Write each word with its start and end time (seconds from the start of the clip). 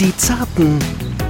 Die 0.00 0.16
Zarten 0.16 0.80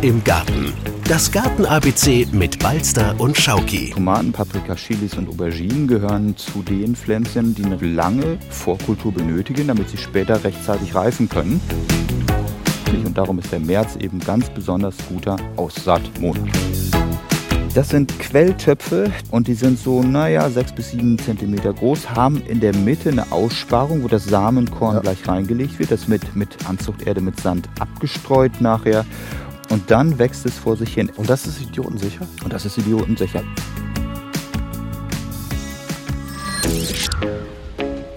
im 0.00 0.24
Garten. 0.24 0.72
Das 1.06 1.30
Garten-ABC 1.30 2.28
mit 2.32 2.58
Balster 2.60 3.14
und 3.18 3.36
Schauki. 3.36 3.90
Tomaten, 3.90 4.32
Paprika, 4.32 4.74
Chilis 4.74 5.18
und 5.18 5.28
Auberginen 5.28 5.86
gehören 5.86 6.34
zu 6.38 6.62
den 6.62 6.96
Pflänzchen, 6.96 7.54
die 7.54 7.62
eine 7.62 7.76
lange 7.76 8.38
Vorkultur 8.48 9.12
benötigen, 9.12 9.68
damit 9.68 9.90
sie 9.90 9.98
später 9.98 10.42
rechtzeitig 10.42 10.94
reifen 10.94 11.28
können. 11.28 11.60
Und 13.04 13.18
darum 13.18 13.38
ist 13.38 13.52
der 13.52 13.60
März 13.60 13.96
eben 14.00 14.18
ganz 14.18 14.48
besonders 14.48 14.96
guter 15.08 15.36
Aussaatmonat. 15.56 17.03
Das 17.74 17.88
sind 17.88 18.16
Quelltöpfe 18.20 19.10
und 19.32 19.48
die 19.48 19.54
sind 19.54 19.80
so, 19.80 20.00
naja, 20.00 20.48
sechs 20.48 20.72
bis 20.72 20.92
sieben 20.92 21.18
Zentimeter 21.18 21.72
groß, 21.72 22.10
haben 22.10 22.40
in 22.46 22.60
der 22.60 22.72
Mitte 22.72 23.10
eine 23.10 23.32
Aussparung, 23.32 24.04
wo 24.04 24.06
das 24.06 24.26
Samenkorn 24.26 24.94
ja. 24.94 25.00
gleich 25.00 25.26
reingelegt 25.26 25.80
wird. 25.80 25.90
Das 25.90 26.06
mit, 26.06 26.36
mit 26.36 26.68
Anzuchterde, 26.68 27.20
mit 27.20 27.40
Sand 27.40 27.68
abgestreut 27.80 28.60
nachher. 28.60 29.04
Und 29.70 29.90
dann 29.90 30.20
wächst 30.20 30.46
es 30.46 30.56
vor 30.56 30.76
sich 30.76 30.94
hin. 30.94 31.10
Und 31.16 31.28
das 31.28 31.48
ist 31.48 31.60
idiotensicher? 31.60 32.28
Und 32.44 32.52
das 32.52 32.64
ist 32.64 32.78
idiotensicher. 32.78 33.42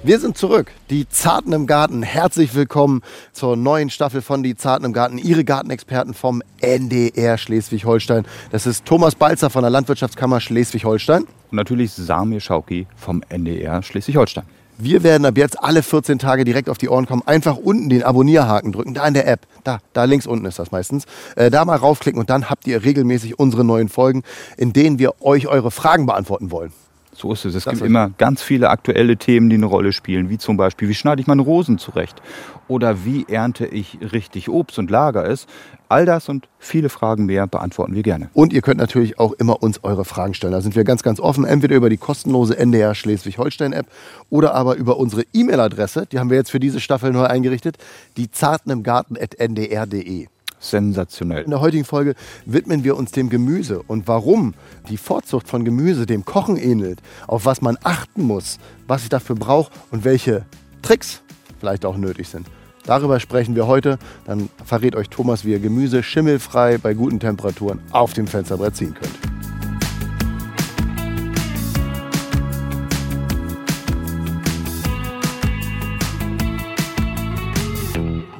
Wir 0.07 0.21
sind 0.21 0.38
zurück, 0.38 0.71
die 0.89 1.09
Zarten 1.09 1.52
im 1.52 1.67
Garten. 1.67 2.02
Herzlich 2.02 2.55
willkommen 2.55 3.02
zur 3.34 3.57
neuen 3.57 3.89
Staffel 3.89 4.21
von 4.21 4.41
Die 4.41 4.55
Zarten 4.55 4.85
im 4.85 4.93
Garten. 4.93 5.17
Ihre 5.17 5.43
Gartenexperten 5.43 6.13
vom 6.13 6.41
NDR 6.61 7.38
Schleswig-Holstein. 7.38 8.25
Das 8.49 8.65
ist 8.65 8.85
Thomas 8.85 9.15
Balzer 9.15 9.49
von 9.49 9.63
der 9.63 9.70
Landwirtschaftskammer 9.70 10.39
Schleswig-Holstein. 10.39 11.23
Und 11.23 11.29
natürlich 11.51 11.91
Samir 11.91 12.39
Schauki 12.39 12.88
vom 12.95 13.21
NDR 13.27 13.84
Schleswig-Holstein. 13.84 14.45
Wir 14.77 15.03
werden 15.03 15.25
ab 15.25 15.38
jetzt 15.38 15.62
alle 15.62 15.84
14 15.84 16.20
Tage 16.20 16.45
direkt 16.45 16.70
auf 16.70 16.77
die 16.77 16.87
Ohren 16.87 17.05
kommen. 17.05 17.23
Einfach 17.26 17.57
unten 17.57 17.89
den 17.89 18.03
Abonnierhaken 18.03 18.71
drücken, 18.71 18.93
da 18.93 19.05
in 19.05 19.13
der 19.13 19.27
App. 19.27 19.41
Da, 19.65 19.79
da 19.91 20.05
links 20.05 20.26
unten 20.26 20.45
ist 20.45 20.57
das 20.57 20.71
meistens. 20.71 21.03
Äh, 21.35 21.51
da 21.51 21.65
mal 21.65 21.76
raufklicken 21.76 22.21
und 22.21 22.29
dann 22.29 22.49
habt 22.49 22.65
ihr 22.65 22.85
regelmäßig 22.85 23.39
unsere 23.39 23.65
neuen 23.65 23.89
Folgen, 23.89 24.23
in 24.55 24.71
denen 24.71 24.99
wir 24.99 25.21
euch 25.21 25.48
eure 25.48 25.70
Fragen 25.70 26.05
beantworten 26.05 26.49
wollen. 26.49 26.71
So 27.18 27.34
ist 27.34 27.46
es. 27.46 27.55
Es 27.55 27.63
das 27.63 27.73
gibt 27.73 27.85
immer 27.85 28.12
ganz 28.20 28.43
viele 28.43 28.70
aktuelle 28.70 29.18
Themen, 29.18 29.49
die 29.49 29.55
eine 29.55 29.65
Rolle 29.65 29.91
spielen, 29.91 30.29
wie 30.29 30.37
zum 30.37 30.55
Beispiel, 30.55 30.87
wie 30.87 30.93
schneide 30.93 31.20
ich 31.20 31.26
meine 31.26 31.41
Rosen 31.41 31.79
zurecht? 31.79 32.21
Oder 32.68 33.05
wie 33.05 33.26
ernte 33.27 33.65
ich 33.65 33.98
richtig 34.13 34.49
Obst 34.49 34.77
und 34.77 34.91
lager 34.91 35.27
es? 35.27 35.48
All 35.90 36.05
das 36.05 36.29
und 36.29 36.48
viele 36.60 36.90
Fragen 36.90 37.26
mehr 37.26 37.48
beantworten 37.48 37.95
wir 37.95 38.04
gerne. 38.04 38.29
Und 38.35 38.54
ihr 38.54 38.62
könnt 38.62 38.79
natürlich 38.79 39.18
auch 39.18 39.32
immer 39.34 39.63
uns 39.63 39.84
eure 39.84 40.05
Fragen 40.05 40.35
stellen. 40.35 40.54
Da 40.54 40.62
sind 40.62 40.76
wir 40.76 40.84
ganz, 40.84 41.01
ganz 41.01 41.20
offen. 41.20 41.43
Entweder 41.43 41.76
über 41.76 41.90
die 41.90 41.98
kostenlose 41.98 42.55
NDR 42.55 42.93
Schleswig-Holstein-App 42.93 43.88
oder 44.29 44.54
aber 44.54 44.76
über 44.76 44.98
unsere 44.98 45.23
E-Mail-Adresse. 45.34 46.05
Die 46.12 46.20
haben 46.20 46.29
wir 46.29 46.38
jetzt 46.38 46.51
für 46.51 46.60
diese 46.60 46.79
Staffel 46.79 47.12
neu 47.12 47.23
eingerichtet. 47.23 47.77
Die 48.15 48.29
zarten 48.29 48.70
im 48.70 48.84
Garten 48.84 49.18
at 49.18 49.40
ndr.de 49.40 50.27
sensationell. 50.70 51.43
In 51.43 51.51
der 51.51 51.62
heutigen 51.62 51.85
Folge 51.85 52.15
widmen 52.46 52.84
wir 52.84 52.98
uns 52.98 53.12
dem 53.12 53.29
Gemüse 53.29 53.82
und 53.87 54.07
warum 54.07 54.54
die 54.90 54.98
Vorzucht 54.98 55.48
von 55.48 55.65
Gemüse 55.65 56.05
dem 56.05 56.26
Kochen 56.26 56.57
ähnelt, 56.57 57.01
auf 57.27 57.46
was 57.46 57.62
man 57.62 57.77
achten 57.84 58.23
muss, 58.23 58.60
was 58.88 59.04
ich 59.04 59.10
dafür 59.10 59.35
brauche 59.35 59.71
und 59.91 60.04
welche 60.04 60.45
Tricks 60.82 61.21
vielleicht 61.60 61.85
auch 61.85 61.98
nötig 61.98 62.29
sind. 62.29 62.48
Darüber 62.85 63.20
sprechen 63.20 63.55
wir 63.55 63.68
heute. 63.68 63.99
Dann 64.25 64.50
verrät 64.66 64.95
euch 64.95 65.09
Thomas, 65.09 65.44
wie 65.44 65.51
ihr 65.51 65.59
Gemüse 65.59 66.03
schimmelfrei 66.03 66.78
bei 66.78 66.94
guten 66.94 67.19
Temperaturen 67.19 67.79
auf 67.91 68.13
dem 68.13 68.28
Fensterbrett 68.28 68.78
ziehen 68.78 68.94
könnt. 68.94 69.26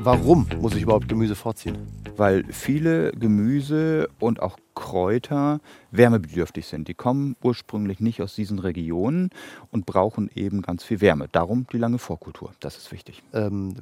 Warum 0.08 0.48
muss 0.62 0.74
ich 0.74 0.84
überhaupt 0.84 1.10
Gemüse 1.10 1.36
vorziehen? 1.36 1.76
weil 2.18 2.44
viele 2.52 3.12
Gemüse 3.12 4.10
und 4.20 4.42
auch 4.42 4.58
Kräuter 4.76 5.60
wärmebedürftig 5.92 6.68
sind. 6.68 6.88
Die 6.88 6.94
kommen 6.94 7.36
ursprünglich 7.42 8.00
nicht 8.00 8.22
aus 8.22 8.36
diesen 8.36 8.60
Regionen 8.60 9.32
und 9.72 9.88
brauchen 9.88 10.30
eben 10.36 10.62
ganz 10.62 10.84
viel 10.84 11.02
Wärme. 11.02 11.28
Darum 11.32 11.66
die 11.72 11.80
lange 11.80 11.98
Vorkultur. 11.98 12.52
Das 12.60 12.78
ist 12.78 12.92
wichtig. 12.92 13.24
Ähm, 13.34 13.74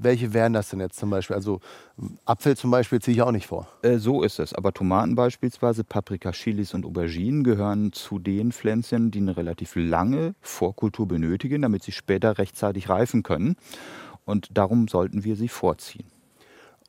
welche 0.00 0.32
wären 0.32 0.54
das 0.54 0.70
denn 0.70 0.80
jetzt 0.80 0.98
zum 0.98 1.10
Beispiel? 1.10 1.36
Also 1.36 1.60
Apfel 2.24 2.56
zum 2.56 2.70
Beispiel 2.70 3.00
ziehe 3.00 3.14
ich 3.14 3.22
auch 3.22 3.32
nicht 3.32 3.46
vor. 3.46 3.68
Äh, 3.82 3.98
so 3.98 4.22
ist 4.22 4.38
es. 4.38 4.54
Aber 4.54 4.72
Tomaten 4.72 5.14
beispielsweise, 5.14 5.84
Paprika, 5.84 6.32
Chilis 6.32 6.72
und 6.72 6.86
Auberginen 6.86 7.44
gehören 7.44 7.92
zu 7.92 8.18
den 8.18 8.52
Pflänzchen, 8.52 9.10
die 9.10 9.18
eine 9.18 9.36
relativ 9.36 9.72
lange 9.76 10.34
Vorkultur 10.40 11.06
benötigen, 11.06 11.62
damit 11.62 11.82
sie 11.82 11.92
später 11.92 12.38
rechtzeitig 12.38 12.88
reifen 12.88 13.22
können. 13.22 13.56
Und 14.30 14.56
darum 14.56 14.88
sollten 14.88 15.24
wir 15.24 15.34
sie 15.34 15.48
vorziehen. 15.48 16.06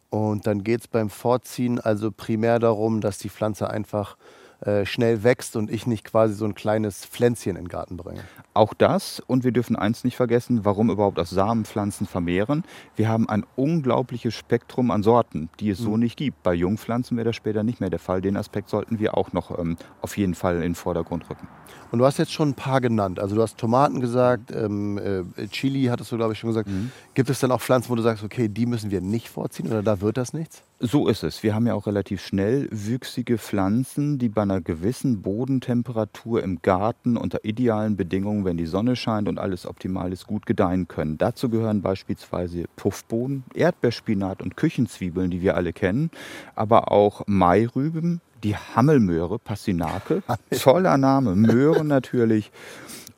Und 0.10 0.46
dann 0.46 0.64
geht 0.64 0.82
es 0.82 0.88
beim 0.88 1.10
Vorziehen 1.10 1.80
also 1.80 2.12
primär 2.12 2.60
darum, 2.60 3.02
dass 3.02 3.18
die 3.18 3.30
Pflanze 3.30 3.70
einfach 3.70 4.16
äh, 4.62 4.86
schnell 4.86 5.24
wächst 5.24 5.56
und 5.56 5.72
ich 5.72 5.88
nicht 5.88 6.04
quasi 6.04 6.36
so 6.36 6.46
ein 6.46 6.54
kleines 6.54 7.06
Pflänzchen 7.06 7.56
in 7.56 7.64
den 7.64 7.68
Garten 7.68 7.98
bringe. 7.98 8.22
Auch 8.54 8.74
das 8.74 9.20
und 9.26 9.44
wir 9.44 9.52
dürfen 9.52 9.76
eins 9.76 10.04
nicht 10.04 10.16
vergessen, 10.16 10.64
warum 10.64 10.92
überhaupt 10.92 11.18
aus 11.20 11.32
Samen 11.32 11.66
Pflanzen 11.66 12.06
vermehren. 12.06 12.64
Wir 12.96 13.10
haben 13.10 13.28
ein 13.28 13.44
unglaubliches 13.56 14.36
Spektrum 14.36 14.92
an 14.92 15.02
Sorten, 15.04 15.50
die 15.60 15.70
es 15.70 15.80
mhm. 15.80 15.84
so 15.84 15.98
nicht 15.98 16.18
gibt. 16.18 16.44
Bei 16.44 16.54
Jungpflanzen 16.54 17.18
wäre 17.18 17.26
das 17.26 17.36
später 17.36 17.64
nicht 17.64 17.80
mehr 17.80 17.90
der 17.90 18.00
Fall. 18.00 18.22
Den 18.22 18.38
Aspekt 18.38 18.70
sollten 18.70 19.00
wir 19.00 19.18
auch 19.18 19.34
noch 19.34 19.58
ähm, 19.58 19.78
auf 20.02 20.16
jeden 20.16 20.36
Fall 20.36 20.56
in 20.56 20.62
den 20.62 20.76
Vordergrund 20.76 21.30
rücken. 21.30 21.48
Und 21.92 22.00
du 22.00 22.06
hast 22.06 22.20
jetzt 22.20 22.32
schon 22.32 22.50
ein 22.50 22.54
paar 22.54 22.82
genannt. 22.82 23.20
Also 23.20 23.36
du 23.36 23.42
hast 23.42 23.58
Tomaten 23.58 24.00
gesagt, 24.00 24.52
ähm, 24.52 24.98
äh, 24.98 25.48
Chili 25.48 25.86
hattest 25.86 26.12
du, 26.12 26.18
glaube 26.18 26.34
ich, 26.34 26.40
schon 26.40 26.50
gesagt. 26.50 26.70
Mhm. 26.70 26.92
Gibt 27.14 27.30
es 27.30 27.40
dann 27.40 27.52
auch 27.52 27.62
Pflanzen, 27.62 27.90
wo 27.90 27.96
du 27.96 28.02
sagst, 28.02 28.24
okay, 28.24 28.48
die 28.48 28.66
müssen 28.66 28.92
wir 28.92 29.02
nicht 29.02 29.28
vorziehen 29.28 29.68
oder 29.68 29.82
da 29.82 30.02
wird 30.02 30.18
das 30.18 30.34
nichts? 30.34 30.64
So 30.84 31.08
ist 31.08 31.22
es. 31.22 31.44
Wir 31.44 31.54
haben 31.54 31.68
ja 31.68 31.76
auch 31.76 31.86
relativ 31.86 32.26
schnell 32.26 32.68
wüchsige 32.72 33.38
Pflanzen, 33.38 34.18
die 34.18 34.30
bei 34.30 34.42
einer 34.42 34.62
gewissen 34.62 35.22
Bodentemperatur 35.22 36.42
im 36.42 36.64
Garten 36.64 37.18
unter 37.18 37.46
idealen 37.46 37.96
Bedingungen, 37.96 38.46
wenn 38.46 38.58
die 38.58 38.66
Sonne 38.66 38.96
scheint 38.96 39.30
und 39.30 39.38
alles 39.38 39.68
optimal 39.68 40.12
ist, 40.12 40.26
gut 40.26 40.48
gedeihen 40.48 40.88
können. 40.88 41.20
Dazu 41.20 41.50
gehören 41.50 41.84
beispielsweise 41.84 42.66
Puffbohnen, 42.78 43.44
Erdbeerspinat 43.54 44.42
und 44.42 44.58
Küchenzwiebeln, 44.58 45.30
die 45.30 45.44
wir 45.44 45.56
alle 45.56 45.72
kennen, 45.72 46.10
aber 46.56 46.92
auch 46.92 47.28
Mairüben, 47.28 48.20
die 48.44 48.56
Hammelmöhre, 48.56 49.38
Passinake, 49.38 50.24
toller 50.50 50.98
Name, 50.98 51.36
Möhren 51.36 51.88
natürlich 51.90 52.52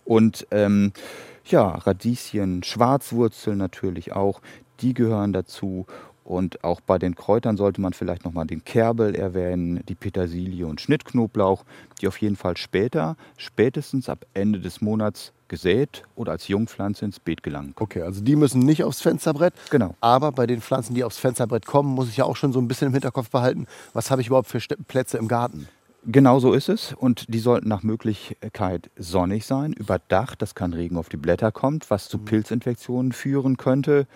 und 0.03 0.45
ähm, 0.51 0.91
ja, 1.45 1.69
Radieschen, 1.69 2.63
Schwarzwurzel 2.63 3.55
natürlich 3.55 4.11
auch, 4.11 4.41
die 4.81 4.93
gehören 4.93 5.31
dazu 5.31 5.85
und 6.23 6.63
auch 6.63 6.81
bei 6.81 6.97
den 6.97 7.15
Kräutern 7.15 7.57
sollte 7.57 7.81
man 7.81 7.93
vielleicht 7.93 8.25
nochmal 8.25 8.47
den 8.47 8.63
Kerbel 8.63 9.15
erwähnen, 9.15 9.81
die 9.87 9.95
Petersilie 9.95 10.65
und 10.65 10.81
Schnittknoblauch, 10.81 11.63
die 12.01 12.07
auf 12.07 12.17
jeden 12.17 12.35
Fall 12.35 12.57
später, 12.57 13.15
spätestens 13.37 14.09
ab 14.09 14.25
Ende 14.33 14.59
des 14.59 14.81
Monats 14.81 15.33
gesät 15.47 16.03
oder 16.15 16.31
als 16.31 16.47
Jungpflanze 16.47 17.05
ins 17.05 17.19
Beet 17.19 17.43
gelangen. 17.43 17.73
Okay, 17.77 18.01
also 18.01 18.21
die 18.21 18.35
müssen 18.35 18.61
nicht 18.61 18.83
aufs 18.83 19.01
Fensterbrett. 19.01 19.53
Genau. 19.69 19.95
Aber 20.01 20.31
bei 20.31 20.47
den 20.47 20.61
Pflanzen, 20.61 20.95
die 20.95 21.03
aufs 21.03 21.17
Fensterbrett 21.17 21.65
kommen, 21.65 21.93
muss 21.93 22.09
ich 22.09 22.17
ja 22.17 22.25
auch 22.25 22.35
schon 22.35 22.53
so 22.53 22.59
ein 22.59 22.67
bisschen 22.67 22.87
im 22.87 22.93
Hinterkopf 22.93 23.29
behalten, 23.29 23.67
was 23.93 24.09
habe 24.09 24.21
ich 24.21 24.27
überhaupt 24.27 24.47
für 24.47 24.59
Plätze 24.87 25.17
im 25.17 25.27
Garten? 25.27 25.67
Genau 26.05 26.39
so 26.39 26.53
ist 26.53 26.69
es. 26.69 26.93
Und 26.93 27.33
die 27.33 27.39
sollten 27.39 27.69
nach 27.69 27.83
Möglichkeit 27.83 28.89
sonnig 28.97 29.45
sein, 29.45 29.73
überdacht, 29.73 30.41
dass 30.41 30.55
kein 30.55 30.73
Regen 30.73 30.97
auf 30.97 31.09
die 31.09 31.17
Blätter 31.17 31.51
kommt, 31.51 31.89
was 31.89 32.09
zu 32.09 32.17
mhm. 32.17 32.25
Pilzinfektionen 32.25 33.11
führen 33.13 33.57
könnte. 33.57 34.07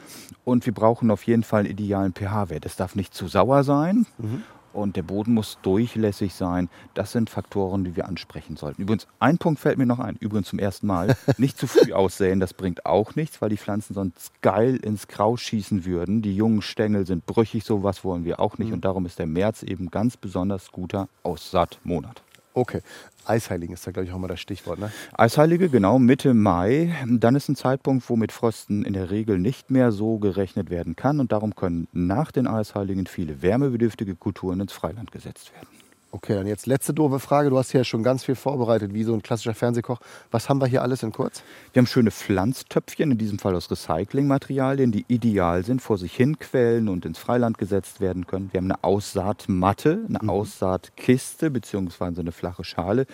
Und 0.44 0.66
wir 0.66 0.74
brauchen 0.74 1.12
auf 1.12 1.24
jeden 1.24 1.44
Fall 1.44 1.62
einen 1.62 1.72
idealen 1.72 2.14
pH-Wert. 2.14 2.66
Es 2.66 2.76
darf 2.76 2.96
nicht 2.96 3.14
zu 3.14 3.28
sauer 3.28 3.64
sein. 3.64 4.06
Mhm 4.18 4.44
und 4.78 4.96
der 4.96 5.04
Boden 5.04 5.34
muss 5.34 5.58
durchlässig 5.62 6.34
sein. 6.34 6.70
Das 6.94 7.12
sind 7.12 7.30
Faktoren, 7.30 7.84
die 7.84 7.96
wir 7.96 8.08
ansprechen 8.08 8.58
sollten. 8.58 8.82
Übrigens, 8.82 9.08
ein 9.20 9.38
Punkt 9.38 9.60
fällt 9.60 9.78
mir 9.78 9.86
noch 9.86 10.00
ein, 10.00 10.16
übrigens 10.20 10.50
zum 10.50 10.60
ersten 10.60 10.88
Mal. 10.88 11.16
Nicht 11.38 11.58
zu 11.58 11.68
früh 11.68 11.94
aussäen, 11.94 12.40
das 12.40 12.54
bringt 12.54 12.86
auch 12.86 13.16
nichts, 13.16 13.42
weil 13.42 13.50
die 13.50 13.58
Pflanzen 13.58 13.94
sonst 13.94 14.32
geil 14.42 14.78
ins 14.78 15.08
Kraus 15.08 15.42
schießen 15.42 15.86
würden. 15.86 16.22
Die 16.22 16.36
jungen 16.36 16.62
Stängel 16.62 17.06
sind 17.06 17.26
brüchig, 17.26 17.64
sowas 17.64 18.04
wollen 18.04 18.26
wir 18.26 18.40
auch 18.40 18.58
nicht. 18.58 18.70
Mhm. 18.70 18.76
Und 18.76 18.86
darum 18.86 19.06
ist 19.06 19.20
der 19.20 19.26
März 19.26 19.64
eben 19.64 19.90
ganz 19.92 20.18
besonders 20.18 20.72
guter 20.72 21.10
Aussaatmonat. 21.24 22.22
Okay. 22.58 22.82
Eisheiligen 23.28 23.76
ist 23.76 23.86
da, 23.86 23.92
glaube 23.92 24.08
ich, 24.08 24.14
auch 24.14 24.18
mal 24.18 24.28
das 24.28 24.40
Stichwort. 24.40 24.80
Ne? 24.80 24.92
Eisheilige, 25.14 25.70
genau, 25.70 26.00
Mitte 26.00 26.34
Mai. 26.34 26.92
Dann 27.06 27.36
ist 27.36 27.50
ein 27.50 27.56
Zeitpunkt, 27.56 28.10
wo 28.10 28.16
mit 28.16 28.32
Frosten 28.32 28.84
in 28.84 28.94
der 28.94 29.12
Regel 29.12 29.38
nicht 29.38 29.70
mehr 29.70 29.92
so 29.92 30.18
gerechnet 30.18 30.72
werden 30.72 30.96
kann. 30.96 31.20
Und 31.20 31.32
darum 31.32 31.54
können 31.56 31.88
nach 31.92 32.32
den 32.32 32.48
Eisheiligen 32.48 33.06
viele 33.06 33.44
wärmebedürftige 33.44 34.16
Kulturen 34.16 34.60
ins 34.60 34.74
Freiland 34.74 35.12
gesetzt 35.12 35.52
werden. 35.54 35.68
Okay, 36.10 36.36
dann 36.36 36.48
jetzt 36.48 36.68
letzte 36.68 36.94
doofe 36.94 37.20
Frage. 37.20 37.50
Du 37.50 37.58
hast 37.58 37.74
ja 37.74 37.84
schon 37.84 38.02
ganz 38.02 38.24
viel 38.24 38.36
vorbereitet, 38.36 38.94
wie 38.94 39.04
so 39.04 39.14
ein 39.14 39.22
klassischer 39.22 39.54
Fernsehkoch. 39.54 40.00
Was 40.32 40.48
haben 40.48 40.62
wir 40.62 40.68
hier 40.68 40.82
alles 40.82 41.04
in 41.04 41.12
kurz? 41.12 41.44
Wir 41.74 41.82
haben 41.82 41.88
schöne 41.88 42.12
Pflanztöpfchen, 42.12 43.12
in 43.12 43.18
diesem 43.18 43.40
Fall 43.40 43.56
aus 43.56 43.70
Recyclingmaterialien, 43.70 44.94
die 44.94 45.04
ideal 45.10 45.66
sind, 45.66 45.82
vor 45.82 45.98
sich 45.98 46.16
hin 46.16 46.40
quellen 46.40 46.88
und 46.88 47.06
ins 47.06 47.20
Freiland 47.20 47.58
gesetzt 47.58 48.00
werden 48.00 48.26
können. 48.26 48.50
Wir 48.54 48.60
haben 48.60 48.72
eine 48.72 48.84
Aussaatmatte, 48.86 50.06
eine 50.08 50.20
mhm. 50.22 50.30
Aussaatkiste 50.30 51.52
bzw. 51.52 52.22
eine 52.22 52.32
flache 52.32 52.64
Schale. 52.64 53.06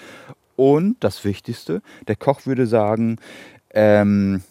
Und 0.55 1.03
das 1.03 1.25
Wichtigste, 1.25 1.81
der 2.07 2.15
Koch 2.15 2.45
würde 2.45 2.67
sagen, 2.67 3.17
ähm, 3.71 4.43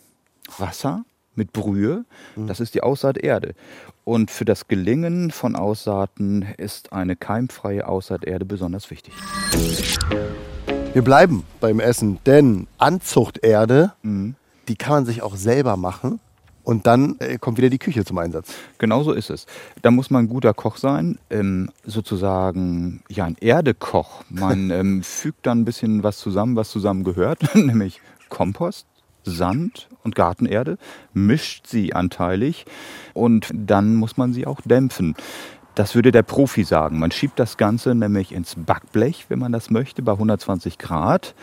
Wasser, 0.58 1.04
mit 1.34 1.52
Brühe. 1.52 2.04
Das 2.36 2.60
ist 2.60 2.74
die 2.74 2.82
Aussaaterde. 2.82 3.54
Und 4.04 4.30
für 4.30 4.44
das 4.44 4.68
Gelingen 4.68 5.30
von 5.30 5.56
Aussaaten 5.56 6.46
ist 6.58 6.92
eine 6.92 7.16
keimfreie 7.16 7.86
Aussaaterde 7.86 8.44
besonders 8.44 8.90
wichtig. 8.90 9.14
Wir 10.92 11.02
bleiben 11.02 11.44
beim 11.60 11.80
Essen, 11.80 12.18
denn 12.26 12.66
Anzuchterde, 12.78 13.92
die 14.68 14.76
kann 14.76 14.92
man 14.92 15.06
sich 15.06 15.22
auch 15.22 15.36
selber 15.36 15.76
machen. 15.76 16.20
Und 16.64 16.86
dann 16.86 17.16
äh, 17.18 17.38
kommt 17.38 17.58
wieder 17.58 17.70
die 17.70 17.78
Küche 17.78 18.04
zum 18.04 18.18
Einsatz. 18.18 18.54
Genau 18.78 19.02
so 19.02 19.12
ist 19.12 19.30
es. 19.30 19.46
Da 19.82 19.90
muss 19.90 20.10
man 20.10 20.24
ein 20.24 20.28
guter 20.28 20.54
Koch 20.54 20.76
sein, 20.76 21.18
ähm, 21.30 21.70
sozusagen 21.84 23.02
ja 23.08 23.24
ein 23.24 23.36
Erdekoch. 23.40 24.22
Man 24.28 24.70
ähm, 24.70 25.02
fügt 25.02 25.46
dann 25.46 25.62
ein 25.62 25.64
bisschen 25.64 26.02
was 26.02 26.18
zusammen, 26.18 26.54
was 26.54 26.70
zusammen 26.70 27.02
gehört, 27.02 27.42
nämlich 27.54 28.00
Kompost, 28.28 28.86
Sand 29.24 29.88
und 30.02 30.14
Gartenerde, 30.14 30.78
mischt 31.12 31.66
sie 31.66 31.94
anteilig 31.94 32.64
und 33.14 33.48
dann 33.52 33.94
muss 33.94 34.16
man 34.16 34.32
sie 34.32 34.46
auch 34.46 34.60
dämpfen. 34.62 35.14
Das 35.74 35.94
würde 35.94 36.12
der 36.12 36.22
Profi 36.22 36.64
sagen. 36.64 36.98
Man 36.98 37.10
schiebt 37.12 37.38
das 37.38 37.56
Ganze 37.56 37.94
nämlich 37.94 38.32
ins 38.32 38.56
Backblech, 38.56 39.26
wenn 39.28 39.38
man 39.38 39.52
das 39.52 39.70
möchte, 39.70 40.02
bei 40.02 40.12
120 40.12 40.76
Grad. 40.76 41.34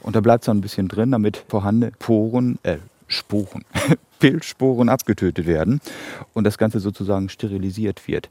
Und 0.00 0.14
da 0.14 0.20
bleibt 0.20 0.42
es 0.42 0.46
dann 0.46 0.58
ein 0.58 0.60
bisschen 0.62 0.88
drin, 0.88 1.10
damit 1.10 1.42
vorhandene 1.48 1.92
Poren, 1.98 2.58
äh, 2.64 2.78
Sporen, 3.06 3.64
Pilzsporen 4.18 4.88
abgetötet 4.88 5.46
werden 5.46 5.80
und 6.34 6.44
das 6.44 6.58
Ganze 6.58 6.80
sozusagen 6.80 7.28
sterilisiert 7.28 8.08
wird, 8.08 8.28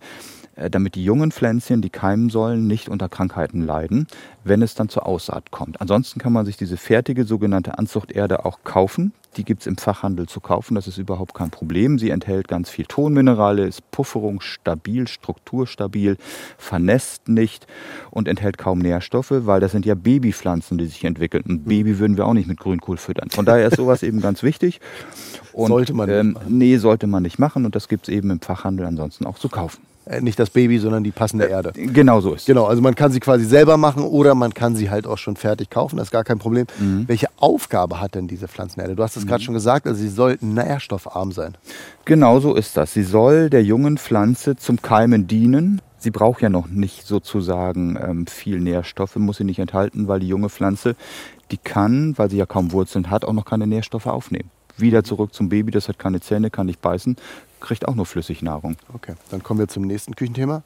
äh, 0.55 0.69
damit 0.69 0.95
die 0.95 1.03
jungen 1.03 1.31
Pflänzchen, 1.31 1.81
die 1.81 1.89
keimen 1.89 2.29
sollen, 2.29 2.67
nicht 2.67 2.89
unter 2.89 3.09
Krankheiten 3.09 3.61
leiden, 3.61 4.07
wenn 4.43 4.61
es 4.61 4.75
dann 4.75 4.89
zur 4.89 5.05
Aussaat 5.05 5.51
kommt. 5.51 5.79
Ansonsten 5.81 6.19
kann 6.19 6.33
man 6.33 6.45
sich 6.45 6.57
diese 6.57 6.77
fertige 6.77 7.25
sogenannte 7.25 7.77
Anzuchterde 7.77 8.43
auch 8.45 8.59
kaufen. 8.63 9.13
Die 9.35 9.43
gibt 9.43 9.61
es 9.61 9.67
im 9.67 9.77
Fachhandel 9.77 10.27
zu 10.27 10.39
kaufen, 10.39 10.73
das 10.73 10.87
ist 10.87 10.97
überhaupt 10.97 11.35
kein 11.35 11.51
Problem. 11.51 11.99
Sie 11.99 12.09
enthält 12.09 12.47
ganz 12.47 12.71
viel 12.71 12.85
Tonminerale, 12.85 13.67
ist 13.67 13.91
pufferungsstabil, 13.91 15.07
strukturstabil, 15.07 16.17
vernässt 16.57 17.27
nicht 17.27 17.67
und 18.09 18.27
enthält 18.27 18.57
kaum 18.57 18.79
Nährstoffe, 18.79 19.31
weil 19.31 19.59
das 19.59 19.73
sind 19.73 19.85
ja 19.85 19.93
Babypflanzen, 19.93 20.79
die 20.79 20.87
sich 20.87 21.03
entwickeln. 21.03 21.43
Ein 21.47 21.63
Baby 21.65 21.99
würden 21.99 22.17
wir 22.17 22.25
auch 22.25 22.33
nicht 22.33 22.47
mit 22.47 22.59
Grünkohl 22.59 22.97
füttern. 22.97 23.29
Von 23.29 23.45
daher 23.45 23.67
ist 23.67 23.77
sowas 23.77 24.01
eben 24.01 24.21
ganz 24.21 24.41
wichtig. 24.41 24.79
Und, 25.53 25.69
Sollte 25.77 25.93
man 25.93 26.09
nicht 26.09 26.19
ähm, 26.19 26.33
machen. 26.33 26.57
Nee, 26.57 26.77
sollte 26.77 27.07
man 27.07 27.23
nicht 27.23 27.39
machen 27.39 27.65
und 27.65 27.75
das 27.75 27.87
gibt 27.87 28.07
es 28.07 28.13
eben 28.13 28.29
im 28.31 28.41
Fachhandel 28.41 28.85
ansonsten 28.85 29.25
auch 29.25 29.37
zu 29.37 29.49
kaufen. 29.49 29.81
Äh, 30.05 30.21
nicht 30.21 30.39
das 30.39 30.49
Baby, 30.49 30.79
sondern 30.79 31.03
die 31.03 31.11
passende 31.11 31.45
Erde. 31.45 31.73
Genau 31.75 32.21
so 32.21 32.33
ist 32.33 32.41
es. 32.41 32.45
Genau, 32.45 32.65
also 32.65 32.81
man 32.81 32.95
kann 32.95 33.11
sie 33.11 33.19
quasi 33.19 33.45
selber 33.45 33.77
machen 33.77 34.03
oder 34.03 34.35
man 34.35 34.53
kann 34.53 34.75
sie 34.75 34.89
halt 34.89 35.05
auch 35.05 35.17
schon 35.17 35.35
fertig 35.35 35.69
kaufen, 35.69 35.97
das 35.97 36.07
ist 36.07 36.11
gar 36.11 36.23
kein 36.23 36.39
Problem. 36.39 36.65
Welche 37.07 37.27
Aufgabe 37.37 37.99
hat 37.99 38.15
denn 38.15 38.27
diese 38.27 38.47
Pflanzenerde? 38.47 38.95
Du 38.95 39.03
hast 39.03 39.17
es 39.17 39.27
gerade 39.27 39.43
schon 39.43 39.53
gesagt, 39.53 39.85
also 39.85 39.99
sie 39.99 40.09
soll 40.09 40.37
nährstoffarm 40.41 41.31
sein. 41.31 41.55
Genau 42.05 42.39
so 42.39 42.55
ist 42.55 42.77
das. 42.77 42.93
Sie 42.93 43.03
soll 43.03 43.49
der 43.49 43.63
jungen 43.63 43.97
Pflanze 43.97 44.55
zum 44.55 44.81
Keimen 44.81 45.27
dienen. 45.27 45.81
Sie 45.99 46.11
braucht 46.11 46.41
ja 46.41 46.49
noch 46.49 46.67
nicht 46.67 47.05
sozusagen 47.05 47.97
ähm, 48.01 48.27
viel 48.27 48.59
Nährstoffe, 48.59 49.15
muss 49.15 49.37
sie 49.37 49.43
nicht 49.43 49.59
enthalten, 49.59 50.07
weil 50.07 50.19
die 50.19 50.27
junge 50.27 50.49
Pflanze, 50.49 50.95
die 51.51 51.57
kann, 51.57 52.17
weil 52.17 52.29
sie 52.29 52.37
ja 52.37 52.45
kaum 52.45 52.71
Wurzeln 52.71 53.09
hat, 53.09 53.25
auch 53.25 53.33
noch 53.33 53.45
keine 53.45 53.67
Nährstoffe 53.67 54.05
aufnehmen. 54.05 54.51
Wieder 54.77 55.03
zurück 55.03 55.33
zum 55.33 55.49
Baby, 55.49 55.71
das 55.71 55.87
hat 55.87 55.99
keine 55.99 56.21
Zähne, 56.21 56.49
kann 56.49 56.67
nicht 56.67 56.81
beißen, 56.81 57.17
kriegt 57.59 57.87
auch 57.87 57.95
nur 57.95 58.05
Flüssignahrung. 58.05 58.77
Okay, 58.93 59.15
dann 59.31 59.43
kommen 59.43 59.59
wir 59.59 59.67
zum 59.67 59.83
nächsten 59.83 60.15
Küchenthema. 60.15 60.63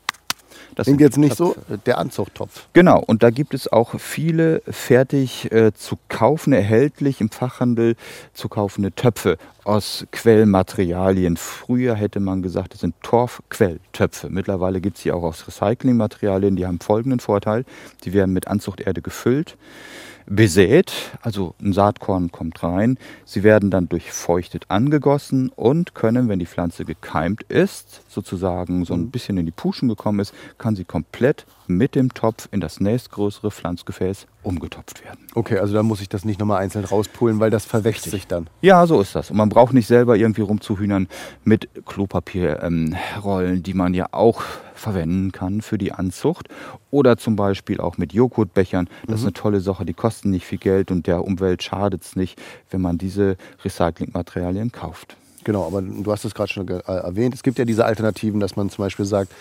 Das 0.76 0.86
sind 0.86 1.02
jetzt 1.02 1.18
nicht 1.18 1.36
so, 1.36 1.54
Töpfe. 1.54 1.78
der 1.86 1.98
Anzuchttopf. 1.98 2.68
Genau, 2.74 3.02
und 3.06 3.24
da 3.24 3.30
gibt 3.30 3.54
es 3.54 3.72
auch 3.72 4.00
viele 4.00 4.62
fertig 4.70 5.52
äh, 5.52 5.74
zu 5.74 5.98
kaufen, 6.10 6.54
erhältlich 6.54 7.22
im 7.22 7.30
Fachhandel 7.30 7.96
zu 8.34 8.50
kaufende 8.50 8.92
Töpfe 8.94 9.38
aus 9.64 10.06
Quellmaterialien. 10.12 11.38
Früher 11.38 11.96
hätte 11.96 12.20
man 12.20 12.42
gesagt, 12.42 12.74
das 12.74 12.82
sind 12.82 12.96
Torfquelltöpfe. 13.04 14.30
Mittlerweile 14.30 14.82
gibt 14.82 14.98
es 14.98 15.04
sie 15.04 15.12
auch 15.12 15.24
aus 15.24 15.48
Recyclingmaterialien, 15.48 16.56
die 16.56 16.66
haben 16.66 16.80
folgenden 16.80 17.20
Vorteil. 17.20 17.66
Die 18.04 18.14
werden 18.14 18.34
mit 18.34 18.48
Anzuchterde 18.48 19.02
gefüllt, 19.02 19.58
besät, 20.36 20.94
also 21.22 21.56
ein 21.62 21.74
Saatkorn 21.74 22.32
kommt 22.32 22.64
rein. 22.64 22.98
Sie 23.26 23.44
werden 23.44 23.70
dann 23.70 23.90
durchfeuchtet 23.90 24.66
angegossen 24.70 25.50
und 25.50 25.94
können, 25.94 26.30
wenn 26.30 26.40
die 26.40 26.46
Pflanze 26.46 26.86
gekeimt 26.86 27.44
ist, 27.44 28.02
sozusagen 28.08 28.86
so 28.86 28.94
ein 28.94 29.12
bisschen 29.12 29.38
in 29.38 29.46
die 29.46 29.52
Puschen 29.52 29.90
gekommen 29.90 30.20
ist, 30.20 30.34
kann 30.58 30.76
sie 30.76 30.86
komplett 30.86 31.46
mit 31.68 31.96
dem 31.96 32.14
Topf 32.14 32.48
in 32.52 32.62
das 32.62 32.80
nächstgrößere 32.80 33.52
Pflanzgefäß 33.52 34.28
umgetopft 34.44 35.04
werden. 35.04 35.20
Okay, 35.36 35.58
also 35.58 35.74
da 35.74 35.84
muss 35.84 36.02
ich 36.02 36.10
das 36.10 36.26
nicht 36.26 36.40
nochmal 36.40 36.62
einzeln 36.62 36.86
rauspulen, 36.86 37.40
weil 37.40 37.50
das 37.50 37.66
verwächt 37.66 38.04
sich 38.04 38.28
dann. 38.28 38.48
Ja, 38.62 38.86
so 38.88 39.02
ist 39.02 39.16
das. 39.16 39.32
Und 39.32 39.38
man 39.38 39.50
braucht 39.50 39.74
nicht 39.74 39.88
selber 39.88 40.18
irgendwie 40.18 40.42
rumzuhühnern 40.42 41.08
mit 41.44 41.70
Klopapierrollen, 41.86 43.54
ähm, 43.54 43.64
die 43.64 43.74
man 43.74 43.94
ja 43.94 44.08
auch 44.12 44.42
verwenden 44.74 45.32
kann 45.32 45.62
für 45.62 45.78
die 45.78 45.92
Anzucht. 45.92 46.48
Oder 46.90 47.18
zum 47.18 47.36
Beispiel 47.36 47.80
auch 47.80 47.98
mit 47.98 48.14
Joghurtbechern. 48.14 48.90
Das 49.08 49.20
ist 49.20 49.26
eine 49.26 49.34
tolle 49.34 49.62
Sache, 49.62 49.86
die 49.86 49.94
kosten 49.94 50.32
nicht 50.32 50.46
viel 50.46 50.58
Geld 50.58 50.92
und 50.92 51.08
der 51.08 51.24
Umwelt 51.24 51.64
schadet 51.64 52.04
es 52.04 52.16
nicht, 52.16 52.42
wenn 52.70 52.82
man 52.82 52.98
diese 52.98 53.38
Recyclingmaterialien 53.64 54.72
kauft. 54.72 55.16
Genau, 55.44 55.66
aber 55.66 55.82
du 55.82 56.12
hast 56.12 56.26
es 56.26 56.36
gerade 56.36 56.52
schon 56.52 56.68
äh, 56.68 56.82
erwähnt. 56.86 57.34
Es 57.34 57.44
gibt 57.44 57.58
ja 57.58 57.66
diese 57.66 57.86
Alternativen, 57.86 58.40
dass 58.40 58.56
man 58.56 58.70
zum 58.70 58.86
Beispiel 58.86 59.06
sagt, 59.06 59.32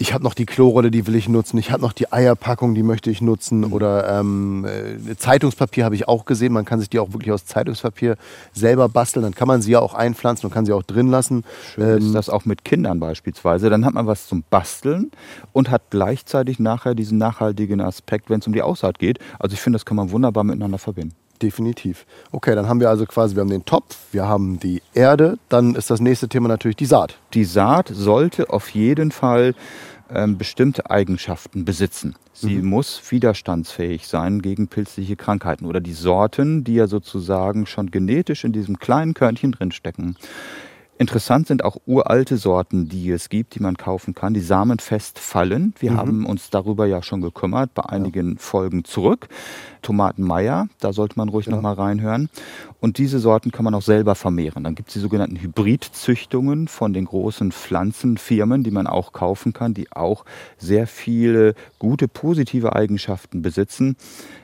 ich 0.00 0.14
habe 0.14 0.22
noch 0.22 0.34
die 0.34 0.46
Klorolle, 0.46 0.92
die 0.92 1.06
will 1.08 1.16
ich 1.16 1.28
nutzen. 1.28 1.58
Ich 1.58 1.72
habe 1.72 1.82
noch 1.82 1.92
die 1.92 2.12
Eierpackung, 2.12 2.74
die 2.74 2.84
möchte 2.84 3.10
ich 3.10 3.20
nutzen. 3.20 3.64
Oder 3.64 4.20
ähm, 4.20 4.64
äh, 4.64 5.16
Zeitungspapier 5.16 5.84
habe 5.84 5.96
ich 5.96 6.06
auch 6.06 6.24
gesehen. 6.24 6.52
Man 6.52 6.64
kann 6.64 6.78
sich 6.78 6.88
die 6.88 7.00
auch 7.00 7.12
wirklich 7.12 7.32
aus 7.32 7.46
Zeitungspapier 7.46 8.16
selber 8.52 8.88
basteln. 8.88 9.24
Dann 9.24 9.34
kann 9.34 9.48
man 9.48 9.60
sie 9.60 9.72
ja 9.72 9.80
auch 9.80 9.94
einpflanzen 9.94 10.46
und 10.46 10.54
kann 10.54 10.66
sie 10.66 10.72
auch 10.72 10.84
drin 10.84 11.08
lassen. 11.08 11.44
Schön 11.74 11.98
ist 11.98 12.14
das 12.14 12.30
auch 12.30 12.44
mit 12.44 12.64
Kindern 12.64 13.00
beispielsweise. 13.00 13.70
Dann 13.70 13.84
hat 13.84 13.94
man 13.94 14.06
was 14.06 14.28
zum 14.28 14.44
Basteln 14.48 15.10
und 15.52 15.68
hat 15.68 15.82
gleichzeitig 15.90 16.60
nachher 16.60 16.94
diesen 16.94 17.18
nachhaltigen 17.18 17.80
Aspekt, 17.80 18.30
wenn 18.30 18.38
es 18.38 18.46
um 18.46 18.52
die 18.52 18.62
Aussaat 18.62 19.00
geht. 19.00 19.18
Also 19.40 19.54
ich 19.54 19.60
finde, 19.60 19.78
das 19.78 19.84
kann 19.84 19.96
man 19.96 20.12
wunderbar 20.12 20.44
miteinander 20.44 20.78
verbinden. 20.78 21.14
Definitiv. 21.40 22.04
Okay, 22.32 22.54
dann 22.54 22.68
haben 22.68 22.80
wir 22.80 22.90
also 22.90 23.06
quasi, 23.06 23.36
wir 23.36 23.42
haben 23.42 23.50
den 23.50 23.64
Topf, 23.64 23.96
wir 24.10 24.26
haben 24.26 24.58
die 24.58 24.82
Erde, 24.92 25.38
dann 25.48 25.74
ist 25.74 25.90
das 25.90 26.00
nächste 26.00 26.28
Thema 26.28 26.48
natürlich 26.48 26.76
die 26.76 26.86
Saat. 26.86 27.18
Die 27.34 27.44
Saat 27.44 27.88
sollte 27.92 28.50
auf 28.50 28.70
jeden 28.70 29.12
Fall 29.12 29.54
ähm, 30.10 30.38
bestimmte 30.38 30.90
Eigenschaften 30.90 31.64
besitzen. 31.64 32.16
Sie 32.32 32.62
muss 32.62 33.02
widerstandsfähig 33.10 34.06
sein 34.06 34.40
gegen 34.42 34.68
pilzliche 34.68 35.16
Krankheiten 35.16 35.66
oder 35.66 35.80
die 35.80 35.92
Sorten, 35.92 36.62
die 36.62 36.74
ja 36.74 36.86
sozusagen 36.86 37.66
schon 37.66 37.90
genetisch 37.90 38.44
in 38.44 38.52
diesem 38.52 38.78
kleinen 38.78 39.14
Körnchen 39.14 39.52
drinstecken. 39.52 40.16
Interessant 40.98 41.46
sind 41.46 41.64
auch 41.64 41.76
uralte 41.86 42.36
Sorten, 42.36 42.88
die 42.88 43.10
es 43.10 43.28
gibt, 43.28 43.54
die 43.54 43.60
man 43.60 43.76
kaufen 43.76 44.14
kann, 44.14 44.34
die 44.34 44.40
samenfest 44.40 45.20
fallen. 45.20 45.72
Wir 45.78 45.96
haben 45.96 46.26
uns 46.26 46.50
darüber 46.50 46.86
ja 46.86 47.02
schon 47.02 47.20
gekümmert 47.20 47.72
bei 47.72 47.84
einigen 47.84 48.36
Folgen 48.36 48.84
zurück. 48.84 49.28
Tomatenmeier, 49.82 50.68
da 50.80 50.92
sollte 50.92 51.16
man 51.16 51.28
ruhig 51.28 51.48
noch 51.48 51.60
mal 51.60 51.74
reinhören. 51.74 52.28
Und 52.80 52.98
diese 52.98 53.18
Sorten 53.18 53.50
kann 53.50 53.64
man 53.64 53.74
auch 53.74 53.82
selber 53.82 54.14
vermehren. 54.14 54.64
Dann 54.64 54.76
gibt 54.76 54.88
es 54.88 54.94
die 54.94 55.00
sogenannten 55.00 55.36
Hybridzüchtungen 55.36 56.68
von 56.68 56.92
den 56.92 57.06
großen 57.06 57.50
Pflanzenfirmen, 57.50 58.62
die 58.62 58.70
man 58.70 58.86
auch 58.86 59.12
kaufen 59.12 59.52
kann, 59.52 59.74
die 59.74 59.90
auch 59.90 60.24
sehr 60.58 60.86
viele 60.86 61.54
gute 61.78 62.06
positive 62.06 62.76
Eigenschaften 62.76 63.42
besitzen. 63.42 63.96